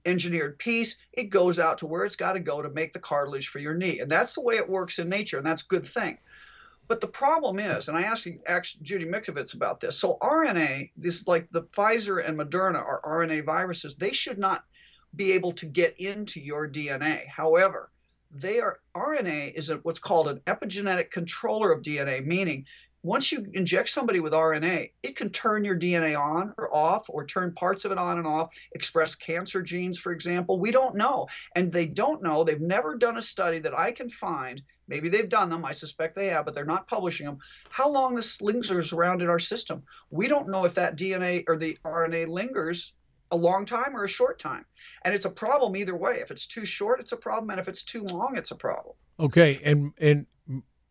engineered 0.06 0.58
piece. 0.60 0.98
It 1.14 1.26
goes 1.26 1.60
out 1.60 1.78
to 1.80 1.88
where 1.88 2.06
it's 2.06 2.16
got 2.16 2.34
to 2.34 2.40
go 2.40 2.62
to 2.62 2.70
make 2.70 2.94
the 2.94 3.00
cartilage 3.00 3.48
for 3.48 3.60
your 3.60 3.74
knee. 3.74 4.00
And 4.00 4.12
that's 4.12 4.36
the 4.36 4.42
way 4.42 4.56
it 4.56 4.70
works 4.70 5.00
in 5.00 5.10
nature, 5.10 5.38
and 5.38 5.46
that's 5.46 5.64
a 5.64 5.68
good 5.68 5.88
thing. 5.88 6.18
But 6.88 7.02
the 7.02 7.08
problem 7.08 7.60
is, 7.60 7.88
and 7.88 7.96
I 7.96 8.02
asked, 8.02 8.28
asked 8.48 8.82
Judy 8.82 9.06
Mikovits 9.06 9.54
about 9.54 9.80
this. 9.80 9.98
So 9.98 10.18
RNA, 10.22 10.90
this 10.98 11.28
like 11.28 11.48
the 11.52 11.64
Pfizer 11.64 12.28
and 12.28 12.38
Moderna 12.38 12.78
are 12.78 13.02
RNA 13.06 13.46
viruses. 13.46 13.96
They 13.96 14.12
should 14.12 14.40
not 14.40 14.66
be 15.16 15.32
able 15.34 15.52
to 15.54 15.68
get 15.68 16.00
into 16.00 16.40
your 16.40 16.68
DNA. 16.68 17.28
However, 17.28 17.92
they 18.32 18.60
are 18.60 18.80
RNA 18.96 19.54
is 19.54 19.70
a, 19.70 19.78
what's 19.78 20.00
called 20.00 20.28
an 20.28 20.40
epigenetic 20.48 21.12
controller 21.12 21.72
of 21.72 21.84
DNA, 21.84 22.26
meaning 22.26 22.66
once 23.02 23.32
you 23.32 23.46
inject 23.54 23.90
somebody 23.90 24.20
with 24.20 24.34
RNA, 24.34 24.92
it 25.04 25.16
can 25.16 25.30
turn 25.30 25.64
your 25.64 25.78
DNA 25.78 26.20
on 26.20 26.54
or 26.58 26.74
off, 26.76 27.10
or 27.10 27.26
turn 27.26 27.54
parts 27.54 27.86
of 27.86 27.92
it 27.92 27.98
on 27.98 28.18
and 28.18 28.28
off, 28.28 28.54
express 28.74 29.16
cancer 29.16 29.62
genes, 29.62 29.98
for 29.98 30.12
example. 30.12 30.60
We 30.60 30.72
don't 30.72 30.96
know. 30.96 31.28
And 31.56 31.72
they 31.72 31.86
don't 31.86 32.22
know. 32.22 32.44
They've 32.44 32.60
never 32.60 32.96
done 32.96 33.18
a 33.18 33.22
study 33.22 33.60
that 33.60 33.78
I 33.78 33.92
can 33.92 34.10
find. 34.10 34.62
Maybe 34.88 35.08
they've 35.08 35.30
done 35.30 35.50
them. 35.50 35.64
I 35.64 35.72
suspect 35.72 36.16
they 36.16 36.28
have, 36.28 36.46
but 36.46 36.54
they're 36.54 36.66
not 36.66 36.88
publishing 36.88 37.26
them. 37.26 37.38
How 37.70 37.90
long 37.90 38.16
this 38.16 38.42
lingers 38.42 38.92
around 38.92 39.22
in 39.22 39.30
our 39.30 39.40
system? 39.40 39.84
We 40.10 40.28
don't 40.28 40.50
know 40.50 40.66
if 40.66 40.76
that 40.76 40.98
DNA 40.98 41.46
or 41.48 41.58
the 41.58 41.78
RNA 41.86 42.28
lingers 42.28 42.94
a 43.32 43.38
long 43.38 43.66
time 43.66 43.96
or 43.96 44.04
a 44.04 44.10
short 44.10 44.40
time. 44.40 44.66
And 45.06 45.14
it's 45.14 45.26
a 45.26 45.30
problem 45.30 45.76
either 45.76 45.96
way. 45.96 46.16
If 46.16 46.32
it's 46.32 46.48
too 46.48 46.66
short, 46.66 47.00
it's 47.00 47.12
a 47.12 47.18
problem. 47.18 47.52
And 47.52 47.60
if 47.60 47.68
it's 47.68 47.84
too 47.84 48.04
long, 48.04 48.36
it's 48.36 48.52
a 48.52 48.56
problem. 48.56 48.96
Okay. 49.20 49.62
And, 49.64 49.94
and 50.00 50.26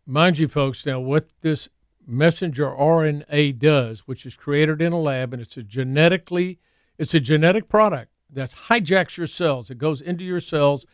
mind 0.06 0.38
you, 0.38 0.46
folks, 0.46 0.86
now 0.86 1.00
what 1.00 1.28
this 1.40 1.68
messenger 2.08 2.66
RNA 2.66 3.58
does, 3.58 4.00
which 4.00 4.24
is 4.24 4.36
created 4.36 4.80
in 4.80 4.92
a 4.92 5.00
lab, 5.00 5.32
and 5.32 5.42
it's 5.42 5.56
a 5.56 5.62
genetically, 5.62 6.58
it's 6.96 7.14
a 7.14 7.20
genetic 7.20 7.68
product 7.68 8.10
that 8.30 8.50
hijacks 8.68 9.16
your 9.16 9.26
cells. 9.26 9.70
It 9.70 9.78
goes 9.78 10.00
into 10.00 10.24
your 10.24 10.40
cells 10.40 10.86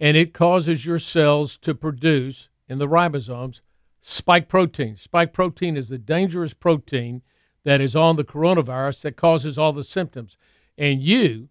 and 0.00 0.16
it 0.16 0.32
causes 0.32 0.84
your 0.86 0.98
cells 0.98 1.56
to 1.58 1.74
produce 1.74 2.48
in 2.68 2.78
the 2.78 2.88
ribosomes 2.88 3.60
spike 4.00 4.48
protein. 4.48 4.96
Spike 4.96 5.32
protein 5.32 5.76
is 5.76 5.88
the 5.88 5.98
dangerous 5.98 6.54
protein 6.54 7.22
that 7.64 7.80
is 7.80 7.96
on 7.96 8.16
the 8.16 8.24
coronavirus 8.24 9.02
that 9.02 9.16
causes 9.16 9.58
all 9.58 9.72
the 9.72 9.84
symptoms. 9.84 10.36
And 10.76 11.02
you, 11.02 11.48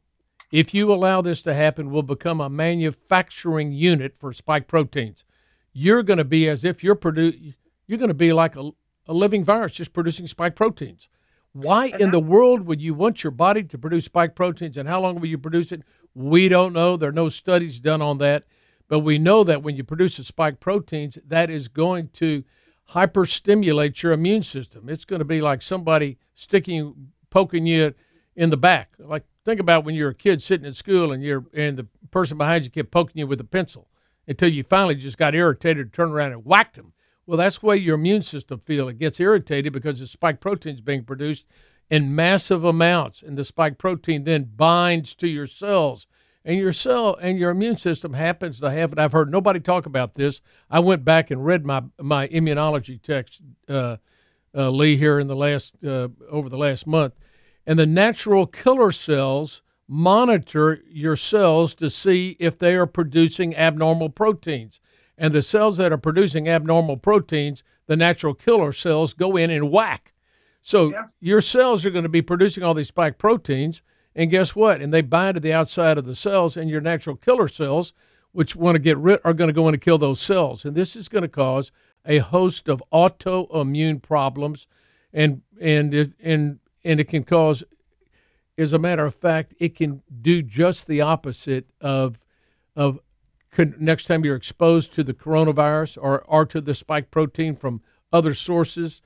if 0.52 0.74
you 0.74 0.92
allow 0.92 1.22
this 1.22 1.42
to 1.44 1.54
happen, 1.54 1.92
will 1.92 2.04
become 2.04 2.40
a 2.40 2.50
manufacturing 2.50 3.74
unit 3.74 4.16
for 4.18 4.32
spike 4.32 4.68
proteins. 4.68 5.26
You're 5.74 6.04
going 6.04 6.18
to 6.18 6.24
be 6.26 6.50
as 6.50 6.64
if 6.64 6.84
you're 6.84 6.96
produ- 6.96 7.54
you're 7.86 8.00
going 8.00 8.08
to 8.08 8.14
be 8.14 8.34
like 8.34 8.56
a, 8.56 8.72
a 9.08 9.14
living 9.14 9.44
virus 9.44 9.74
just 9.74 9.94
producing 9.94 10.28
spike 10.28 10.56
proteins. 10.56 11.10
Why 11.54 11.88
in 11.88 12.12
the 12.12 12.20
world 12.20 12.68
would 12.68 12.82
you 12.82 12.94
want 12.94 13.24
your 13.24 13.32
body 13.32 13.64
to 13.64 13.78
produce 13.78 14.06
spike 14.06 14.36
proteins 14.36 14.78
and 14.78 14.88
how 14.88 15.02
long 15.02 15.20
will 15.20 15.28
you 15.28 15.38
produce 15.38 15.72
it? 15.72 15.82
We 16.14 16.50
don't 16.50 16.74
know. 16.74 16.98
There 16.98 17.10
are 17.10 17.14
no 17.14 17.30
studies 17.30 17.80
done 17.80 18.02
on 18.02 18.18
that. 18.20 18.44
But 18.88 19.00
we 19.00 19.18
know 19.18 19.44
that 19.44 19.64
when 19.64 19.76
you 19.76 19.84
produce 19.84 20.18
the 20.18 20.24
spike 20.24 20.60
proteins, 20.60 21.18
that 21.28 21.50
is 21.50 21.68
going 21.68 22.10
to 22.14 22.44
hyperstimulate 22.92 24.02
your 24.02 24.14
immune 24.14 24.44
system. 24.44 24.88
It's 24.88 25.06
going 25.06 25.20
to 25.20 25.26
be 25.26 25.42
like 25.42 25.62
somebody 25.62 26.18
sticking, 26.36 27.12
poking 27.30 27.66
you 27.66 27.94
in 28.36 28.50
the 28.50 28.58
back. 28.58 28.94
Like 28.98 29.26
think 29.44 29.60
about 29.60 29.84
when 29.84 29.96
you're 29.96 30.12
a 30.12 30.16
kid 30.16 30.42
sitting 30.42 30.66
at 30.68 30.76
school 30.76 31.12
and 31.12 31.22
you're 31.22 31.46
and 31.54 31.78
the 31.78 31.88
person 32.12 32.38
behind 32.38 32.64
you 32.64 32.70
kept 32.70 32.92
poking 32.92 33.20
you 33.20 33.28
with 33.28 33.42
a 33.42 33.46
pencil 33.46 33.88
until 34.28 34.50
you 34.50 34.64
finally 34.64 34.96
just 34.96 35.18
got 35.18 35.36
irritated, 35.36 35.92
turned 35.92 36.14
around 36.14 36.32
and 36.32 36.46
whacked 36.46 36.76
them. 36.76 36.94
Well, 37.28 37.38
that's 37.38 37.60
the 37.60 37.66
way 37.66 37.78
your 37.78 37.96
immune 37.96 38.24
system 38.24 38.62
feels. 38.66 38.92
It 38.92 39.00
gets 39.00 39.20
irritated 39.20 39.74
because 39.74 40.00
the 40.00 40.08
spike 40.08 40.40
protein 40.40 40.74
is 40.74 40.82
being 40.82 41.04
produced 41.04 41.46
in 41.90 42.16
massive 42.16 42.64
amounts, 42.64 43.22
and 43.22 43.38
the 43.38 43.44
spike 43.44 43.78
protein 43.78 44.24
then 44.24 44.52
binds 44.56 45.14
to 45.16 45.28
your 45.28 45.46
cells 45.46 46.08
and 46.48 46.58
your 46.58 46.72
cell 46.72 47.18
and 47.22 47.38
your 47.38 47.52
immune 47.52 47.76
system 47.76 48.14
happens 48.14 48.62
to 48.62 48.72
have 48.72 48.94
it. 48.94 48.98
I've 48.98 49.12
heard 49.12 49.30
nobody 49.30 49.60
talk 49.60 49.86
about 49.86 50.14
this. 50.14 50.42
I 50.70 50.80
went 50.80 51.04
back 51.04 51.30
and 51.30 51.46
read 51.46 51.66
my 51.66 51.84
my 52.02 52.30
immunology 52.30 53.02
text, 53.02 53.42
uh, 53.68 53.98
uh, 54.56 54.70
Lee, 54.70 54.96
here 54.96 55.20
in 55.20 55.28
the 55.28 55.36
last 55.36 55.76
uh, 55.86 56.08
over 56.32 56.48
the 56.48 56.58
last 56.58 56.88
month, 56.88 57.14
and 57.68 57.78
the 57.78 57.86
natural 57.86 58.48
killer 58.48 58.94
cells 58.94 59.62
monitor 59.90 60.82
your 60.90 61.18
cells 61.18 61.76
to 61.76 61.90
see 61.90 62.38
if 62.40 62.58
they 62.58 62.76
are 62.76 62.88
producing 62.88 63.54
abnormal 63.56 64.10
proteins, 64.10 64.80
and 65.18 65.34
the 65.34 65.42
cells 65.42 65.78
that 65.78 65.92
are 65.92 65.98
producing 65.98 66.48
abnormal 66.48 66.98
proteins, 66.98 67.64
the 67.88 67.98
natural 67.98 68.34
killer 68.34 68.72
cells 68.72 69.14
go 69.14 69.36
in 69.36 69.50
and 69.50 69.72
whack. 69.72 70.14
So 70.62 70.92
yeah. 70.92 71.06
your 71.20 71.42
cells 71.42 71.86
are 71.86 71.90
going 71.90 72.04
to 72.04 72.10
be 72.10 72.22
producing 72.22 72.64
all 72.64 72.74
these 72.74 72.90
spike 72.90 73.18
proteins 73.18 73.82
and 74.18 74.32
guess 74.32 74.56
what? 74.56 74.82
And 74.82 74.92
they 74.92 75.02
bind 75.02 75.36
to 75.36 75.40
the 75.40 75.54
outside 75.54 76.00
of 76.00 76.06
the 76.06 76.16
cells, 76.16 76.58
and 76.58 76.72
your 76.72 76.82
natural 76.82 77.16
killer 77.16 77.48
cells, 77.48 77.94
which 78.32 78.56
want 78.56 78.74
to 78.74 78.80
get 78.80 78.98
rid, 78.98 79.20
are 79.24 79.34
going 79.34 79.48
to 79.48 79.54
go 79.54 79.68
in 79.68 79.76
and 79.76 79.82
kill 79.82 80.00
those 80.00 80.20
cells. 80.20 80.66
And 80.66 80.76
this 80.76 80.96
is 80.96 81.08
going 81.08 81.22
to 81.22 81.28
cause 81.28 81.72
a 82.04 82.18
host 82.18 82.68
of 82.68 82.84
autoimmune 82.92 84.02
problems, 84.02 84.66
and 85.14 85.44
and 85.62 85.94
and 86.20 86.60
and 86.84 87.00
it 87.00 87.08
can 87.08 87.24
cause, 87.24 87.64
as 88.58 88.74
a 88.74 88.80
matter 88.80 89.06
of 89.06 89.14
fact, 89.14 89.54
it 89.60 89.76
can 89.76 90.02
do 90.20 90.42
just 90.42 90.88
the 90.88 91.00
opposite 91.00 91.70
of 91.80 92.26
of 92.76 93.00
next 93.78 94.06
time 94.06 94.26
you're 94.26 94.36
exposed 94.36 94.94
to 94.94 95.04
the 95.04 95.14
coronavirus 95.14 95.98
or, 96.02 96.24
or 96.26 96.46
to 96.46 96.62
the 96.62 96.74
spike 96.74 97.12
protein 97.12 97.56
from 97.56 97.82
other 98.12 98.34
sources 98.34 99.02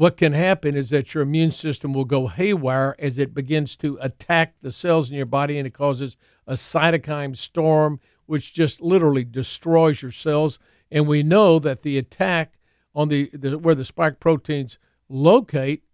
what 0.00 0.16
can 0.16 0.32
happen 0.32 0.74
is 0.74 0.88
that 0.88 1.12
your 1.12 1.22
immune 1.22 1.50
system 1.50 1.92
will 1.92 2.06
go 2.06 2.26
haywire 2.26 2.96
as 2.98 3.18
it 3.18 3.34
begins 3.34 3.76
to 3.76 3.98
attack 4.00 4.54
the 4.62 4.72
cells 4.72 5.10
in 5.10 5.16
your 5.16 5.26
body 5.26 5.58
and 5.58 5.66
it 5.66 5.74
causes 5.74 6.16
a 6.46 6.54
cytokine 6.54 7.36
storm, 7.36 8.00
which 8.24 8.54
just 8.54 8.80
literally 8.80 9.24
destroys 9.24 10.00
your 10.00 10.10
cells. 10.10 10.58
And 10.90 11.06
we 11.06 11.22
know 11.22 11.58
that 11.58 11.82
the 11.82 11.98
attack 11.98 12.54
on 12.94 13.08
the, 13.08 13.28
the 13.34 13.58
where 13.58 13.74
the 13.74 13.84
spike 13.84 14.20
proteins 14.20 14.78
locate 15.10 15.84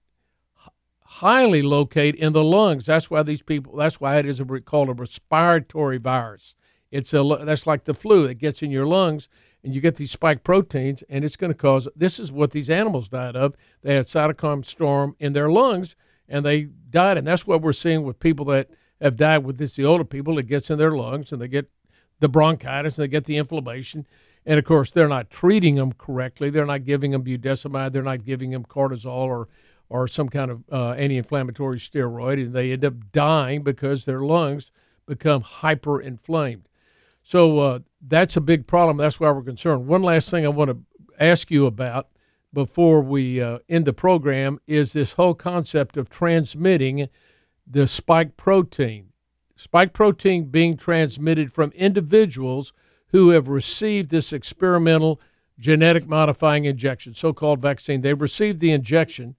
highly 1.00 1.62
locate 1.62 2.14
in 2.14 2.32
the 2.32 2.44
lungs. 2.44 2.86
That's 2.86 3.10
why 3.10 3.24
these 3.24 3.42
people. 3.42 3.74
That's 3.74 4.00
why 4.00 4.18
it 4.18 4.26
is 4.26 4.38
a, 4.38 4.44
called 4.44 4.88
a 4.88 4.92
respiratory 4.92 5.98
virus. 5.98 6.54
It's 6.90 7.12
a 7.12 7.22
that's 7.44 7.66
like 7.66 7.84
the 7.84 7.94
flu. 7.94 8.26
that 8.28 8.34
gets 8.34 8.62
in 8.62 8.70
your 8.70 8.86
lungs 8.86 9.28
and 9.66 9.74
you 9.74 9.80
get 9.80 9.96
these 9.96 10.12
spike 10.12 10.44
proteins, 10.44 11.02
and 11.08 11.24
it's 11.24 11.36
going 11.36 11.52
to 11.52 11.58
cause 11.58 11.88
this 11.96 12.20
is 12.20 12.30
what 12.30 12.52
these 12.52 12.70
animals 12.70 13.08
died 13.08 13.34
of. 13.34 13.56
They 13.82 13.96
had 13.96 14.06
cytokine 14.06 14.64
storm 14.64 15.16
in 15.18 15.32
their 15.32 15.50
lungs, 15.50 15.96
and 16.28 16.44
they 16.44 16.68
died. 16.90 17.18
And 17.18 17.26
that's 17.26 17.46
what 17.46 17.62
we're 17.62 17.72
seeing 17.72 18.04
with 18.04 18.20
people 18.20 18.44
that 18.46 18.70
have 19.00 19.16
died 19.16 19.44
with 19.44 19.58
this. 19.58 19.74
The 19.74 19.84
older 19.84 20.04
people, 20.04 20.38
it 20.38 20.46
gets 20.46 20.70
in 20.70 20.78
their 20.78 20.92
lungs, 20.92 21.32
and 21.32 21.42
they 21.42 21.48
get 21.48 21.68
the 22.20 22.28
bronchitis, 22.28 22.96
and 22.96 23.04
they 23.04 23.08
get 23.08 23.24
the 23.24 23.36
inflammation. 23.36 24.06
And 24.46 24.56
of 24.56 24.64
course, 24.64 24.92
they're 24.92 25.08
not 25.08 25.30
treating 25.30 25.74
them 25.74 25.92
correctly. 25.92 26.48
They're 26.48 26.64
not 26.64 26.84
giving 26.84 27.10
them 27.10 27.24
budesonide. 27.24 27.92
They're 27.92 28.02
not 28.02 28.24
giving 28.24 28.50
them 28.50 28.64
cortisol 28.64 29.08
or 29.08 29.48
or 29.88 30.08
some 30.08 30.28
kind 30.28 30.50
of 30.50 30.64
uh, 30.72 30.92
anti-inflammatory 30.92 31.78
steroid, 31.78 32.44
and 32.44 32.52
they 32.52 32.72
end 32.72 32.84
up 32.84 33.12
dying 33.12 33.62
because 33.62 34.04
their 34.04 34.20
lungs 34.20 34.72
become 35.06 35.42
hyperinflamed. 35.42 36.62
So 37.26 37.58
uh, 37.58 37.78
that's 38.00 38.36
a 38.36 38.40
big 38.40 38.68
problem. 38.68 38.98
That's 38.98 39.18
why 39.18 39.32
we're 39.32 39.42
concerned. 39.42 39.88
One 39.88 40.04
last 40.04 40.30
thing 40.30 40.46
I 40.46 40.48
want 40.48 40.70
to 40.70 40.78
ask 41.18 41.50
you 41.50 41.66
about 41.66 42.06
before 42.52 43.00
we 43.00 43.40
uh, 43.40 43.58
end 43.68 43.84
the 43.84 43.92
program 43.92 44.60
is 44.68 44.92
this 44.92 45.14
whole 45.14 45.34
concept 45.34 45.96
of 45.96 46.08
transmitting 46.08 47.08
the 47.66 47.88
spike 47.88 48.36
protein. 48.36 49.08
Spike 49.56 49.92
protein 49.92 50.44
being 50.50 50.76
transmitted 50.76 51.52
from 51.52 51.72
individuals 51.72 52.72
who 53.08 53.30
have 53.30 53.48
received 53.48 54.10
this 54.10 54.32
experimental 54.32 55.20
genetic 55.58 56.06
modifying 56.06 56.64
injection, 56.64 57.12
so 57.12 57.32
called 57.32 57.58
vaccine. 57.58 58.02
They've 58.02 58.22
received 58.22 58.60
the 58.60 58.70
injection 58.70 59.34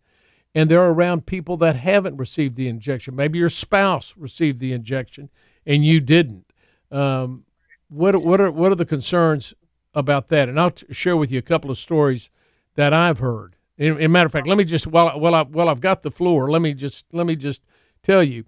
and 0.53 0.69
they're 0.69 0.89
around 0.89 1.25
people 1.25 1.55
that 1.57 1.77
haven't 1.77 2.17
received 2.17 2.57
the 2.57 2.67
injection. 2.67 3.15
Maybe 3.15 3.39
your 3.39 3.47
spouse 3.47 4.13
received 4.17 4.59
the 4.59 4.73
injection 4.73 5.29
and 5.65 5.85
you 5.85 6.01
didn't. 6.01 6.51
Um, 6.91 7.45
what 7.89 8.21
what 8.21 8.41
are 8.41 8.51
what 8.51 8.71
are 8.71 8.75
the 8.75 8.85
concerns 8.85 9.53
about 9.93 10.27
that? 10.27 10.49
And 10.49 10.59
I'll 10.59 10.73
share 10.91 11.17
with 11.17 11.31
you 11.31 11.39
a 11.39 11.43
couple 11.43 11.71
of 11.71 11.77
stories 11.77 12.29
that 12.75 12.93
I've 12.93 13.19
heard. 13.19 13.55
In, 13.77 13.99
in 13.99 14.11
matter 14.11 14.25
of 14.25 14.31
fact, 14.31 14.47
let 14.47 14.57
me 14.57 14.63
just 14.63 14.87
while 14.87 15.19
while 15.19 15.35
I 15.35 15.43
while 15.43 15.69
I've 15.69 15.81
got 15.81 16.01
the 16.01 16.11
floor, 16.11 16.49
let 16.49 16.61
me 16.61 16.73
just 16.73 17.05
let 17.11 17.25
me 17.25 17.35
just 17.35 17.61
tell 18.03 18.23
you. 18.23 18.45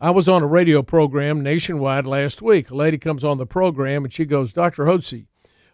I 0.00 0.10
was 0.10 0.28
on 0.28 0.44
a 0.44 0.46
radio 0.46 0.84
program 0.84 1.42
nationwide 1.42 2.06
last 2.06 2.40
week. 2.40 2.70
A 2.70 2.74
lady 2.74 2.98
comes 2.98 3.24
on 3.24 3.38
the 3.38 3.46
program 3.46 4.04
and 4.04 4.12
she 4.12 4.24
goes, 4.24 4.52
"Dr. 4.52 4.84
Hotze, 4.84 5.26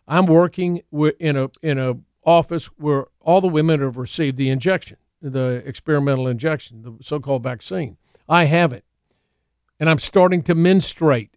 I'm 0.09 0.27
working 0.27 0.83
in 0.93 1.37
a 1.37 1.51
in 1.63 1.79
a 1.79 1.97
office 2.25 2.67
where 2.79 3.07
all 3.21 3.41
the 3.43 3.49
women 3.49 3.81
have 3.81 3.99
received 3.99 4.39
the 4.39 4.49
injection, 4.49 4.97
the 5.21 5.63
experimental 5.67 6.27
injection, 6.27 6.83
the 6.83 6.97
so-called 7.03 7.43
vaccine. 7.43 7.99
I 8.27 8.45
haven't, 8.45 8.85
and 9.79 9.91
I'm 9.91 9.99
starting 9.99 10.43
to 10.45 10.55
menstruate. 10.55 11.37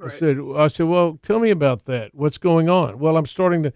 Right. 0.00 0.12
I 0.12 0.16
said, 0.16 0.38
I 0.56 0.66
said, 0.68 0.86
well, 0.86 1.18
tell 1.22 1.38
me 1.38 1.50
about 1.50 1.84
that. 1.84 2.14
What's 2.14 2.38
going 2.38 2.68
on? 2.70 2.98
Well, 2.98 3.16
I'm 3.16 3.26
starting 3.26 3.62
to. 3.64 3.72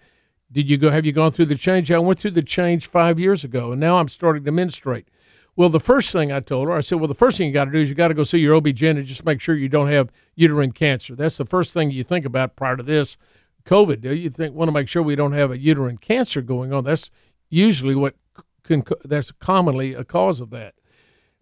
Did 0.51 0.69
you 0.69 0.77
go? 0.77 0.89
Have 0.89 1.05
you 1.05 1.11
gone 1.11 1.31
through 1.31 1.45
the 1.45 1.55
change? 1.55 1.91
I 1.91 1.99
went 1.99 2.19
through 2.19 2.31
the 2.31 2.41
change 2.41 2.87
five 2.87 3.19
years 3.19 3.43
ago, 3.43 3.71
and 3.71 3.79
now 3.79 3.97
I'm 3.97 4.07
starting 4.07 4.43
to 4.45 4.51
menstruate. 4.51 5.07
Well, 5.55 5.69
the 5.69 5.79
first 5.79 6.11
thing 6.11 6.31
I 6.31 6.41
told 6.41 6.67
her, 6.67 6.73
I 6.73 6.81
said, 6.81 6.99
well, 6.99 7.07
the 7.07 7.13
first 7.13 7.37
thing 7.37 7.47
you 7.47 7.53
got 7.53 7.65
to 7.65 7.71
do 7.71 7.79
is 7.79 7.89
you 7.89 7.95
got 7.95 8.09
to 8.09 8.13
go 8.13 8.23
see 8.23 8.39
your 8.39 8.55
OB-GYN 8.55 8.97
and 8.97 9.05
just 9.05 9.23
make 9.23 9.39
sure 9.39 9.55
you 9.55 9.69
don't 9.69 9.87
have 9.87 10.11
uterine 10.35 10.73
cancer. 10.73 11.15
That's 11.15 11.37
the 11.37 11.45
first 11.45 11.73
thing 11.73 11.91
you 11.91 12.03
think 12.03 12.25
about 12.25 12.57
prior 12.57 12.75
to 12.75 12.83
this 12.83 13.17
COVID. 13.63 14.01
Do 14.01 14.13
you 14.13 14.29
think 14.29 14.53
want 14.53 14.67
to 14.67 14.73
make 14.73 14.89
sure 14.89 15.01
we 15.01 15.15
don't 15.15 15.31
have 15.31 15.51
a 15.51 15.57
uterine 15.57 15.97
cancer 15.97 16.41
going 16.41 16.73
on. 16.73 16.83
That's 16.83 17.09
usually 17.49 17.95
what 17.95 18.15
can. 18.63 18.83
That's 19.03 19.31
commonly 19.31 19.93
a 19.93 20.03
cause 20.03 20.39
of 20.39 20.49
that. 20.51 20.75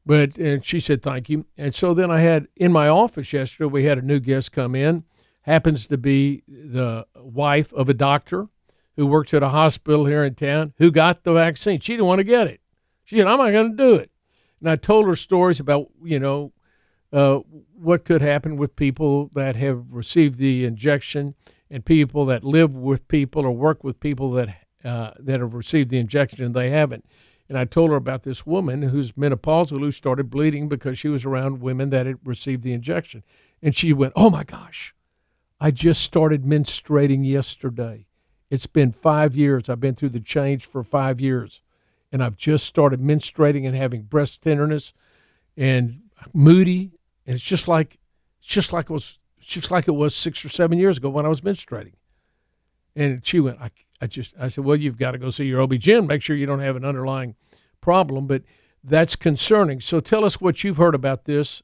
But 0.06 0.38
and 0.38 0.64
she 0.64 0.80
said 0.80 1.02
thank 1.02 1.30
you. 1.30 1.46
And 1.58 1.74
so 1.74 1.94
then 1.94 2.12
I 2.12 2.20
had 2.20 2.48
in 2.56 2.72
my 2.72 2.88
office 2.88 3.32
yesterday 3.32 3.70
we 3.70 3.86
had 3.86 3.98
a 3.98 4.02
new 4.02 4.20
guest 4.20 4.52
come 4.52 4.76
in. 4.76 5.04
Happens 5.44 5.88
to 5.88 5.98
be 5.98 6.44
the 6.48 7.06
wife 7.16 7.74
of 7.74 7.90
a 7.90 7.94
doctor 7.94 8.48
who 8.96 9.06
works 9.08 9.34
at 9.34 9.44
a 9.44 9.50
hospital 9.50 10.06
here 10.06 10.24
in 10.24 10.36
town 10.36 10.74
who 10.78 10.92
got 10.92 11.24
the 11.24 11.34
vaccine. 11.34 11.80
She 11.80 11.94
didn't 11.94 12.06
want 12.06 12.20
to 12.20 12.26
get 12.26 12.48
it. 12.48 12.62
She 13.04 13.18
said, 13.18 13.28
"I'm 13.28 13.40
not 13.40 13.52
going 13.52 13.72
to 13.72 13.78
do 13.78 13.96
it." 13.96 14.12
And 14.60 14.70
I 14.70 14.76
told 14.76 15.08
her 15.08 15.16
stories 15.16 15.60
about 15.60 15.88
you 16.04 16.20
know 16.20 16.54
uh, 17.12 17.40
what 17.76 18.06
could 18.06 18.22
happen 18.22 18.58
with 18.58 18.76
people 18.76 19.30
that 19.36 19.56
have 19.56 19.92
received 19.92 20.38
the 20.38 20.66
injection 20.66 21.36
and 21.70 21.86
people 21.86 22.26
that 22.26 22.44
live 22.44 22.78
with 22.78 23.08
people 23.08 23.46
or 23.46 23.52
work 23.52 23.84
with 23.84 24.00
people 24.00 24.32
that 24.32 24.56
uh, 24.84 25.12
that 25.20 25.40
have 25.40 25.54
received 25.54 25.90
the 25.90 25.98
injection 25.98 26.44
and 26.44 26.54
they 26.54 26.70
haven't. 26.70 27.06
And 27.54 27.60
I 27.60 27.66
told 27.66 27.92
her 27.92 27.96
about 27.96 28.24
this 28.24 28.48
woman 28.48 28.82
who's 28.82 29.12
menopausal 29.12 29.78
who 29.78 29.92
started 29.92 30.32
bleeding 30.32 30.68
because 30.68 30.98
she 30.98 31.08
was 31.08 31.24
around 31.24 31.62
women 31.62 31.92
that 31.92 32.08
had 32.08 32.18
received 32.26 32.64
the 32.64 32.74
injection. 32.74 33.24
And 33.62 33.76
she 33.76 33.94
went, 33.94 34.14
Oh 34.16 34.32
my 34.32 34.44
gosh, 34.44 34.96
I 35.62 35.70
just 35.70 36.02
started 36.02 36.46
menstruating 36.46 37.24
yesterday. 37.24 38.08
It's 38.50 38.66
been 38.66 38.92
five 38.92 39.36
years. 39.36 39.70
I've 39.70 39.80
been 39.80 39.94
through 39.94 40.10
the 40.10 40.20
change 40.20 40.66
for 40.66 40.84
five 40.84 41.22
years. 41.22 41.62
And 42.12 42.24
I've 42.24 42.38
just 42.38 42.66
started 42.66 43.00
menstruating 43.00 43.68
and 43.68 43.76
having 43.76 44.02
breast 44.02 44.42
tenderness 44.42 44.92
and 45.56 46.02
moody. 46.34 46.94
And 47.28 47.36
it's 47.36 47.44
just 47.44 47.68
like 47.68 48.00
it's 48.40 48.48
just 48.48 48.74
like 48.74 48.86
it 48.86 48.94
was 48.94 49.20
just 49.40 49.70
like 49.70 49.88
it 49.88 49.92
was 49.92 50.16
six 50.16 50.44
or 50.44 50.50
seven 50.50 50.80
years 50.80 50.98
ago 50.98 51.12
when 51.12 51.24
I 51.24 51.30
was 51.30 51.42
menstruating. 51.42 51.94
And 52.96 53.24
she 53.24 53.40
went, 53.40 53.62
I, 53.62 53.70
I 54.04 54.08
just, 54.08 54.36
I 54.38 54.50
said, 54.50 54.66
well, 54.66 54.76
you've 54.76 54.98
got 54.98 55.12
to 55.12 55.18
go 55.18 55.30
see 55.30 55.46
your 55.46 55.62
OB-GYN, 55.62 56.08
make 56.08 56.22
sure 56.22 56.36
you 56.36 56.46
don't 56.46 56.60
have 56.60 56.76
an 56.76 56.84
underlying 56.84 57.36
problem. 57.80 58.28
But 58.28 58.44
that's 58.84 59.16
concerning. 59.16 59.80
So 59.80 60.02
tell 60.02 60.26
us 60.26 60.42
what 60.42 60.62
you've 60.64 60.76
heard 60.76 60.94
about 60.94 61.24
this 61.24 61.64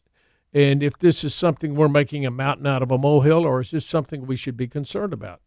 and 0.53 0.81
if 0.81 0.97
this 0.97 1.23
is 1.23 1.35
something 1.35 1.75
we're 1.75 1.89
making 1.89 2.25
a 2.25 2.31
mountain 2.31 2.65
out 2.65 2.81
of 2.81 2.91
a 2.91 2.97
molehill 2.97 3.45
or 3.45 3.59
is 3.59 3.71
this 3.71 3.85
something 3.85 4.25
we 4.25 4.35
should 4.35 4.57
be 4.57 4.67
concerned 4.67 5.13
about? 5.13 5.41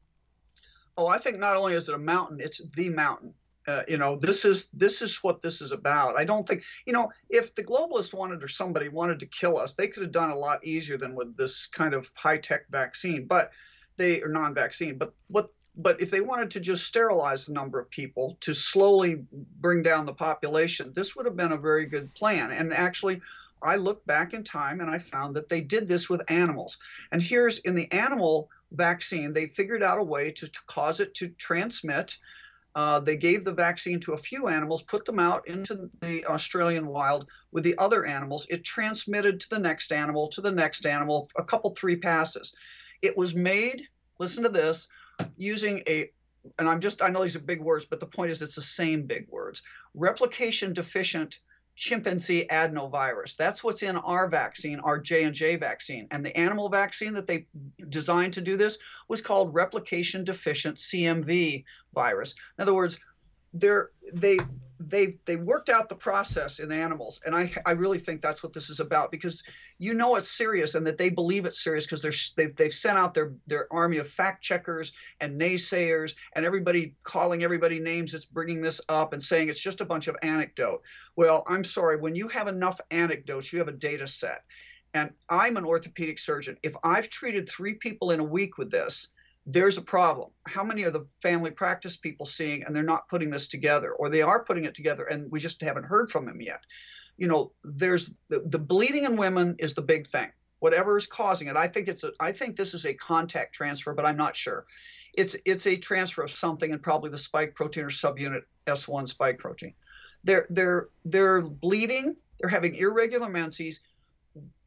Oh, 0.96 1.06
I 1.06 1.18
think 1.18 1.38
not 1.38 1.56
only 1.56 1.72
is 1.72 1.88
it 1.88 1.94
a 1.94 1.98
mountain, 1.98 2.40
it's 2.40 2.62
the 2.76 2.90
mountain. 2.90 3.34
Uh, 3.66 3.82
you 3.88 3.96
know, 3.96 4.16
this 4.16 4.44
is 4.44 4.68
this 4.70 5.00
is 5.00 5.22
what 5.22 5.40
this 5.40 5.62
is 5.62 5.72
about. 5.72 6.18
I 6.18 6.24
don't 6.24 6.46
think 6.46 6.64
you 6.84 6.92
know 6.92 7.10
if 7.30 7.54
the 7.54 7.62
globalists 7.62 8.12
wanted 8.12 8.42
or 8.42 8.48
somebody 8.48 8.88
wanted 8.88 9.20
to 9.20 9.26
kill 9.26 9.56
us, 9.56 9.74
they 9.74 9.86
could 9.86 10.02
have 10.02 10.12
done 10.12 10.30
a 10.30 10.36
lot 10.36 10.64
easier 10.64 10.98
than 10.98 11.14
with 11.14 11.36
this 11.36 11.68
kind 11.68 11.94
of 11.94 12.10
high 12.14 12.38
tech 12.38 12.68
vaccine. 12.70 13.26
But 13.26 13.52
they 13.96 14.20
are 14.20 14.28
non-vaccine. 14.28 14.98
But 14.98 15.14
what 15.28 15.50
but 15.76 16.00
if 16.00 16.10
they 16.10 16.20
wanted 16.20 16.50
to 16.50 16.60
just 16.60 16.86
sterilize 16.86 17.46
the 17.46 17.52
number 17.52 17.80
of 17.80 17.88
people 17.90 18.36
to 18.40 18.54
slowly 18.54 19.24
bring 19.60 19.82
down 19.82 20.04
the 20.04 20.12
population, 20.12 20.92
this 20.94 21.16
would 21.16 21.26
have 21.26 21.36
been 21.36 21.52
a 21.52 21.56
very 21.56 21.86
good 21.86 22.12
plan. 22.14 22.50
And 22.50 22.72
actually, 22.72 23.20
I 23.62 23.76
looked 23.76 24.06
back 24.06 24.34
in 24.34 24.44
time 24.44 24.80
and 24.80 24.90
I 24.90 24.98
found 24.98 25.34
that 25.36 25.48
they 25.48 25.60
did 25.60 25.88
this 25.88 26.10
with 26.10 26.30
animals. 26.30 26.78
And 27.10 27.22
here's 27.22 27.58
in 27.58 27.74
the 27.74 27.90
animal 27.92 28.50
vaccine, 28.72 29.32
they 29.32 29.46
figured 29.46 29.82
out 29.82 29.98
a 29.98 30.04
way 30.04 30.30
to, 30.32 30.48
to 30.48 30.60
cause 30.66 31.00
it 31.00 31.14
to 31.14 31.28
transmit. 31.28 32.18
Uh, 32.74 32.98
they 33.00 33.16
gave 33.16 33.44
the 33.44 33.52
vaccine 33.52 34.00
to 34.00 34.14
a 34.14 34.18
few 34.18 34.48
animals, 34.48 34.82
put 34.82 35.04
them 35.04 35.18
out 35.18 35.46
into 35.46 35.90
the 36.00 36.24
Australian 36.26 36.86
wild 36.86 37.28
with 37.50 37.64
the 37.64 37.76
other 37.78 38.04
animals. 38.04 38.46
It 38.50 38.64
transmitted 38.64 39.40
to 39.40 39.50
the 39.50 39.58
next 39.58 39.92
animal, 39.92 40.28
to 40.28 40.40
the 40.40 40.52
next 40.52 40.86
animal, 40.86 41.30
a 41.36 41.44
couple, 41.44 41.70
three 41.70 41.96
passes. 41.96 42.54
It 43.02 43.16
was 43.16 43.34
made, 43.34 43.88
listen 44.18 44.42
to 44.42 44.48
this, 44.48 44.88
using 45.36 45.82
a 45.88 46.10
and 46.58 46.68
I'm 46.68 46.80
just 46.80 47.02
I 47.02 47.08
know 47.08 47.22
these 47.22 47.36
are 47.36 47.40
big 47.40 47.60
words, 47.60 47.84
but 47.84 48.00
the 48.00 48.06
point 48.06 48.30
is 48.30 48.42
it's 48.42 48.56
the 48.56 48.62
same 48.62 49.02
big 49.04 49.26
words. 49.28 49.62
Replication 49.94 50.72
deficient 50.72 51.38
chimpanzee 51.74 52.46
adenovirus. 52.50 53.36
That's 53.36 53.64
what's 53.64 53.82
in 53.82 53.96
our 53.96 54.28
vaccine, 54.28 54.78
our 54.80 54.98
J&J 54.98 55.56
vaccine. 55.56 56.06
And 56.10 56.24
the 56.24 56.36
animal 56.36 56.68
vaccine 56.68 57.14
that 57.14 57.26
they 57.26 57.46
designed 57.88 58.34
to 58.34 58.40
do 58.40 58.56
this 58.56 58.78
was 59.08 59.22
called 59.22 59.54
replication 59.54 60.24
deficient 60.24 60.76
CMV 60.76 61.64
virus. 61.94 62.34
In 62.58 62.62
other 62.62 62.74
words, 62.74 62.98
they're 63.54 63.90
they 64.12 64.38
they 64.88 65.18
they 65.26 65.36
worked 65.36 65.68
out 65.68 65.88
the 65.88 65.94
process 65.94 66.58
in 66.58 66.72
animals 66.72 67.20
and 67.24 67.34
i 67.34 67.52
i 67.66 67.72
really 67.72 67.98
think 67.98 68.20
that's 68.20 68.42
what 68.42 68.52
this 68.52 68.70
is 68.70 68.80
about 68.80 69.10
because 69.10 69.42
you 69.78 69.94
know 69.94 70.16
it's 70.16 70.30
serious 70.30 70.74
and 70.74 70.86
that 70.86 70.98
they 70.98 71.10
believe 71.10 71.44
it's 71.44 71.62
serious 71.62 71.84
because 71.84 72.02
they're 72.02 72.12
they've, 72.36 72.56
they've 72.56 72.74
sent 72.74 72.98
out 72.98 73.14
their 73.14 73.32
their 73.46 73.72
army 73.72 73.98
of 73.98 74.08
fact 74.08 74.42
checkers 74.42 74.92
and 75.20 75.40
naysayers 75.40 76.14
and 76.34 76.44
everybody 76.44 76.94
calling 77.02 77.42
everybody 77.42 77.78
names 77.78 78.12
that's 78.12 78.24
bringing 78.24 78.60
this 78.60 78.80
up 78.88 79.12
and 79.12 79.22
saying 79.22 79.48
it's 79.48 79.60
just 79.60 79.80
a 79.80 79.84
bunch 79.84 80.08
of 80.08 80.16
anecdote. 80.22 80.82
Well 81.16 81.44
i'm 81.46 81.64
sorry 81.64 81.96
when 81.96 82.14
you 82.14 82.28
have 82.28 82.48
enough 82.48 82.80
anecdotes 82.90 83.52
you 83.52 83.58
have 83.58 83.68
a 83.68 83.72
data 83.72 84.06
set. 84.06 84.44
And 84.94 85.10
i'm 85.28 85.56
an 85.56 85.64
orthopedic 85.64 86.18
surgeon. 86.18 86.56
If 86.62 86.74
i've 86.84 87.08
treated 87.08 87.48
three 87.48 87.74
people 87.74 88.10
in 88.10 88.20
a 88.20 88.24
week 88.24 88.58
with 88.58 88.70
this 88.70 89.08
there's 89.46 89.78
a 89.78 89.82
problem. 89.82 90.30
How 90.46 90.62
many 90.62 90.84
are 90.84 90.90
the 90.90 91.06
family 91.20 91.50
practice 91.50 91.96
people 91.96 92.26
seeing 92.26 92.62
and 92.62 92.74
they're 92.74 92.82
not 92.82 93.08
putting 93.08 93.30
this 93.30 93.48
together, 93.48 93.92
or 93.92 94.08
they 94.08 94.22
are 94.22 94.44
putting 94.44 94.64
it 94.64 94.74
together 94.74 95.04
and 95.04 95.30
we 95.30 95.40
just 95.40 95.60
haven't 95.60 95.84
heard 95.84 96.10
from 96.10 96.26
them 96.26 96.40
yet? 96.40 96.60
You 97.16 97.28
know, 97.28 97.52
there's 97.64 98.10
the, 98.28 98.44
the 98.46 98.58
bleeding 98.58 99.04
in 99.04 99.16
women 99.16 99.56
is 99.58 99.74
the 99.74 99.82
big 99.82 100.06
thing. 100.06 100.30
Whatever 100.60 100.96
is 100.96 101.06
causing 101.06 101.48
it, 101.48 101.56
I 101.56 101.66
think 101.66 101.88
it's 101.88 102.04
a, 102.04 102.12
I 102.20 102.30
think 102.30 102.56
this 102.56 102.72
is 102.72 102.86
a 102.86 102.94
contact 102.94 103.54
transfer, 103.54 103.92
but 103.92 104.06
I'm 104.06 104.16
not 104.16 104.36
sure. 104.36 104.64
It's 105.14 105.36
it's 105.44 105.66
a 105.66 105.76
transfer 105.76 106.22
of 106.22 106.30
something, 106.30 106.72
and 106.72 106.80
probably 106.80 107.10
the 107.10 107.18
spike 107.18 107.54
protein 107.54 107.84
or 107.84 107.90
subunit 107.90 108.42
S1 108.66 109.08
spike 109.08 109.38
protein. 109.38 109.74
They're 110.24 110.46
they're 110.50 110.88
they're 111.04 111.42
bleeding. 111.42 112.16
They're 112.38 112.48
having 112.48 112.76
irregular 112.76 113.28
menses. 113.28 113.80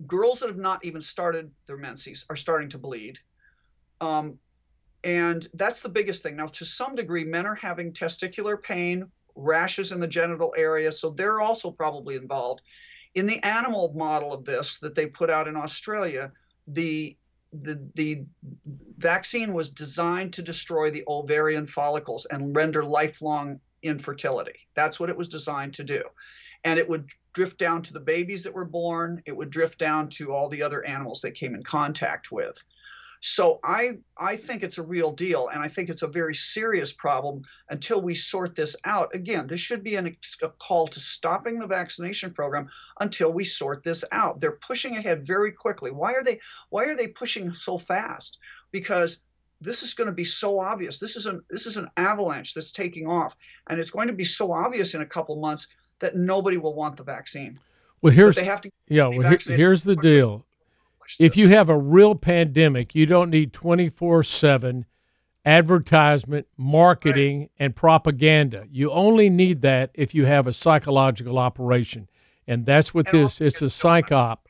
Girls 0.05 0.41
that 0.41 0.47
have 0.47 0.57
not 0.57 0.83
even 0.83 1.01
started 1.01 1.49
their 1.65 1.77
menses 1.77 2.25
are 2.29 2.35
starting 2.35 2.69
to 2.69 2.77
bleed. 2.77 3.17
Um, 4.01 4.37
and 5.05 5.47
that's 5.53 5.81
the 5.81 5.89
biggest 5.89 6.23
thing. 6.23 6.35
Now, 6.35 6.47
to 6.47 6.65
some 6.65 6.95
degree, 6.95 7.23
men 7.23 7.45
are 7.45 7.55
having 7.55 7.93
testicular 7.93 8.61
pain, 8.61 9.05
rashes 9.35 9.91
in 9.91 9.99
the 9.99 10.07
genital 10.07 10.53
area, 10.57 10.91
so 10.91 11.11
they're 11.11 11.39
also 11.39 11.69
probably 11.69 12.15
involved. 12.15 12.61
In 13.13 13.27
the 13.27 13.41
animal 13.45 13.93
model 13.95 14.33
of 14.33 14.43
this 14.43 14.79
that 14.79 14.95
they 14.95 15.05
put 15.05 15.29
out 15.29 15.47
in 15.47 15.55
Australia, 15.55 16.31
the 16.67 17.15
the, 17.53 17.79
the 17.95 18.25
vaccine 18.97 19.53
was 19.53 19.69
designed 19.69 20.33
to 20.33 20.41
destroy 20.41 20.91
the 20.91 21.05
ovarian 21.07 21.65
follicles 21.65 22.25
and 22.25 22.53
render 22.53 22.83
lifelong 22.83 23.61
infertility. 23.81 24.67
That's 24.73 24.99
what 24.99 25.09
it 25.09 25.15
was 25.15 25.29
designed 25.29 25.75
to 25.75 25.85
do. 25.85 26.03
And 26.65 26.77
it 26.79 26.89
would 26.89 27.09
drift 27.31 27.57
down 27.57 27.81
to 27.83 27.93
the 27.93 28.01
babies 28.01 28.43
that 28.43 28.53
were 28.53 28.65
born, 28.65 29.21
it 29.25 29.37
would 29.37 29.51
drift 29.51 29.77
down 29.77 30.09
to 30.09 30.33
all 30.33 30.49
the 30.49 30.63
other 30.63 30.83
animals 30.83 31.21
they 31.21 31.31
came 31.31 31.55
in 31.55 31.63
contact 31.63 32.29
with. 32.29 32.61
So 33.21 33.59
I 33.63 33.97
I 34.17 34.35
think 34.35 34.63
it's 34.63 34.77
a 34.77 34.83
real 34.83 35.11
deal, 35.11 35.49
and 35.49 35.61
I 35.61 35.67
think 35.67 35.89
it's 35.89 36.01
a 36.01 36.07
very 36.07 36.35
serious 36.35 36.93
problem 36.93 37.41
until 37.69 38.01
we 38.01 38.15
sort 38.15 38.55
this 38.55 38.75
out. 38.85 39.13
Again, 39.15 39.47
this 39.47 39.59
should 39.59 39.83
be 39.83 39.95
an, 39.95 40.15
a 40.41 40.49
call 40.49 40.87
to 40.87 40.99
stopping 40.99 41.59
the 41.59 41.67
vaccination 41.67 42.31
program 42.31 42.69
until 42.99 43.31
we 43.31 43.43
sort 43.43 43.83
this 43.83 44.03
out. 44.11 44.39
They're 44.39 44.51
pushing 44.53 44.97
ahead 44.97 45.25
very 45.25 45.51
quickly. 45.51 45.91
Why 45.91 46.13
are 46.13 46.23
they 46.23 46.39
Why 46.69 46.85
are 46.85 46.95
they 46.95 47.07
pushing 47.07 47.51
so 47.53 47.77
fast? 47.77 48.37
Because 48.71 49.17
this 49.61 49.83
is 49.83 49.93
going 49.93 50.07
to 50.07 50.13
be 50.13 50.25
so 50.25 50.59
obvious. 50.59 50.99
This 50.99 51.15
is 51.15 51.25
an 51.25 51.41
this 51.49 51.65
is 51.65 51.77
an 51.77 51.89
avalanche 51.97 52.53
that's 52.53 52.71
taking 52.71 53.07
off, 53.07 53.35
and 53.67 53.79
it's 53.79 53.91
going 53.91 54.07
to 54.07 54.13
be 54.13 54.25
so 54.25 54.51
obvious 54.51 54.93
in 54.93 55.01
a 55.01 55.05
couple 55.05 55.35
months 55.37 55.67
that 55.99 56.15
nobody 56.15 56.57
will 56.57 56.75
want 56.75 56.97
the 56.97 57.03
vaccine. 57.03 57.59
Well, 58.01 58.13
here's 58.13 58.35
they 58.35 58.43
have 58.43 58.61
to 58.61 58.71
yeah. 58.87 59.07
Well, 59.07 59.37
here's 59.45 59.83
the 59.83 59.95
deal 59.95 60.44
if 61.19 61.37
you 61.37 61.49
have 61.49 61.69
a 61.69 61.77
real 61.77 62.15
pandemic, 62.15 62.95
you 62.95 63.05
don't 63.05 63.29
need 63.29 63.53
24 63.53 64.23
7 64.23 64.85
advertisement, 65.45 66.47
marketing, 66.57 67.39
right. 67.39 67.51
and 67.59 67.75
propaganda. 67.75 68.65
You 68.71 68.91
only 68.91 69.29
need 69.29 69.61
that 69.61 69.91
if 69.93 70.15
you 70.15 70.25
have 70.25 70.47
a 70.47 70.53
psychological 70.53 71.37
operation. 71.37 72.09
And 72.47 72.65
that's 72.65 72.93
what 72.93 73.07
and 73.13 73.25
this 73.25 73.41
it's 73.41 73.61
a 73.61 73.69
psych 73.69 74.11
op. 74.11 74.49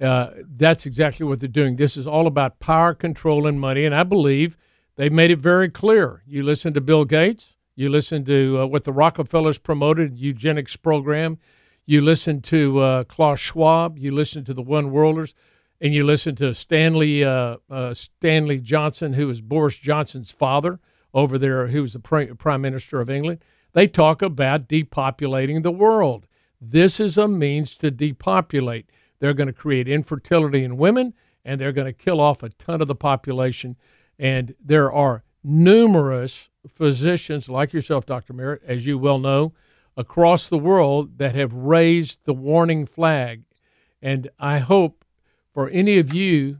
Uh, 0.00 0.30
that's 0.46 0.86
exactly 0.86 1.24
what 1.24 1.40
they're 1.40 1.48
doing. 1.48 1.76
This 1.76 1.96
is 1.96 2.06
all 2.06 2.26
about 2.26 2.60
power, 2.60 2.94
control, 2.94 3.46
and 3.46 3.58
money. 3.60 3.84
And 3.84 3.94
I 3.94 4.02
believe 4.02 4.56
they 4.96 5.08
made 5.08 5.30
it 5.30 5.38
very 5.38 5.70
clear. 5.70 6.22
You 6.26 6.42
listen 6.42 6.74
to 6.74 6.80
Bill 6.80 7.04
Gates, 7.04 7.56
you 7.74 7.88
listen 7.88 8.24
to 8.26 8.60
uh, 8.60 8.66
what 8.66 8.84
the 8.84 8.92
Rockefellers 8.92 9.58
promoted, 9.58 10.18
eugenics 10.18 10.76
program, 10.76 11.38
you 11.86 12.00
listen 12.00 12.40
to 12.42 12.80
uh, 12.80 13.04
Klaus 13.04 13.40
Schwab, 13.40 13.98
you 13.98 14.12
listen 14.12 14.44
to 14.44 14.54
the 14.54 14.62
One 14.62 14.90
Worlders 14.90 15.34
and 15.80 15.92
you 15.92 16.04
listen 16.04 16.34
to 16.36 16.54
Stanley 16.54 17.24
uh, 17.24 17.56
uh, 17.70 17.94
Stanley 17.94 18.58
Johnson, 18.58 19.14
who 19.14 19.28
is 19.30 19.40
Boris 19.40 19.76
Johnson's 19.76 20.30
father 20.30 20.80
over 21.12 21.38
there, 21.38 21.68
who 21.68 21.82
was 21.82 21.92
the 21.92 21.98
prime 22.38 22.60
minister 22.60 23.00
of 23.00 23.10
England. 23.10 23.40
They 23.72 23.86
talk 23.86 24.22
about 24.22 24.68
depopulating 24.68 25.62
the 25.62 25.70
world. 25.70 26.26
This 26.60 27.00
is 27.00 27.18
a 27.18 27.28
means 27.28 27.76
to 27.76 27.90
depopulate. 27.90 28.90
They're 29.18 29.34
going 29.34 29.48
to 29.48 29.52
create 29.52 29.88
infertility 29.88 30.64
in 30.64 30.76
women, 30.76 31.14
and 31.44 31.60
they're 31.60 31.72
going 31.72 31.86
to 31.86 31.92
kill 31.92 32.20
off 32.20 32.42
a 32.42 32.50
ton 32.50 32.80
of 32.80 32.88
the 32.88 32.94
population. 32.94 33.76
And 34.18 34.54
there 34.64 34.92
are 34.92 35.24
numerous 35.42 36.50
physicians 36.68 37.48
like 37.48 37.72
yourself, 37.72 38.06
Dr. 38.06 38.32
Merritt, 38.32 38.62
as 38.64 38.86
you 38.86 38.98
well 38.98 39.18
know, 39.18 39.52
across 39.96 40.48
the 40.48 40.58
world 40.58 41.18
that 41.18 41.34
have 41.34 41.52
raised 41.52 42.18
the 42.24 42.34
warning 42.34 42.86
flag. 42.86 43.42
And 44.00 44.30
I 44.38 44.58
hope 44.58 45.03
for 45.54 45.70
any 45.70 45.98
of 45.98 46.12
you 46.12 46.58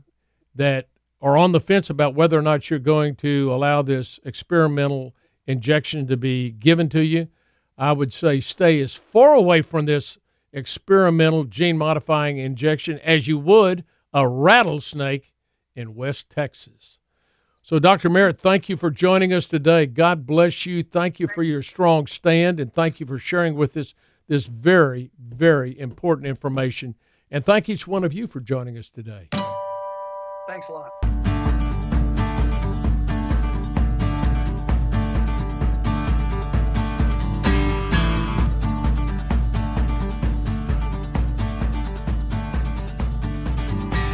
that 0.55 0.87
are 1.21 1.37
on 1.37 1.51
the 1.51 1.59
fence 1.59 1.89
about 1.89 2.15
whether 2.15 2.39
or 2.39 2.41
not 2.41 2.69
you're 2.69 2.79
going 2.79 3.15
to 3.17 3.53
allow 3.53 3.81
this 3.81 4.19
experimental 4.23 5.13
injection 5.45 6.07
to 6.07 6.17
be 6.17 6.49
given 6.49 6.87
to 6.89 7.03
you, 7.03 7.27
I 7.77 7.91
would 7.91 8.13
say 8.13 8.39
stay 8.39 8.79
as 8.79 8.95
far 8.95 9.33
away 9.33 9.61
from 9.61 9.85
this 9.85 10.17
experimental 10.53 11.43
gene 11.43 11.77
modifying 11.77 12.37
injection 12.37 12.99
as 12.99 13.27
you 13.27 13.37
would 13.37 13.83
a 14.13 14.25
rattlesnake 14.27 15.33
in 15.75 15.93
West 15.93 16.29
Texas. 16.29 16.99
So, 17.61 17.79
Dr. 17.79 18.09
Merritt, 18.09 18.39
thank 18.39 18.69
you 18.69 18.77
for 18.77 18.89
joining 18.89 19.33
us 19.33 19.45
today. 19.45 19.87
God 19.87 20.25
bless 20.25 20.65
you. 20.65 20.83
Thank 20.83 21.19
you 21.19 21.27
for 21.27 21.43
your 21.43 21.63
strong 21.63 22.07
stand, 22.07 22.59
and 22.59 22.71
thank 22.71 22.99
you 22.99 23.05
for 23.05 23.17
sharing 23.17 23.55
with 23.55 23.75
us 23.75 23.93
this 24.27 24.45
very, 24.45 25.11
very 25.19 25.77
important 25.77 26.27
information. 26.27 26.95
And 27.31 27.43
thank 27.43 27.69
each 27.69 27.87
one 27.87 28.03
of 28.03 28.13
you 28.13 28.27
for 28.27 28.39
joining 28.39 28.77
us 28.77 28.89
today. 28.89 29.29
Thanks 30.47 30.69
a 30.69 30.73
lot. 30.73 31.04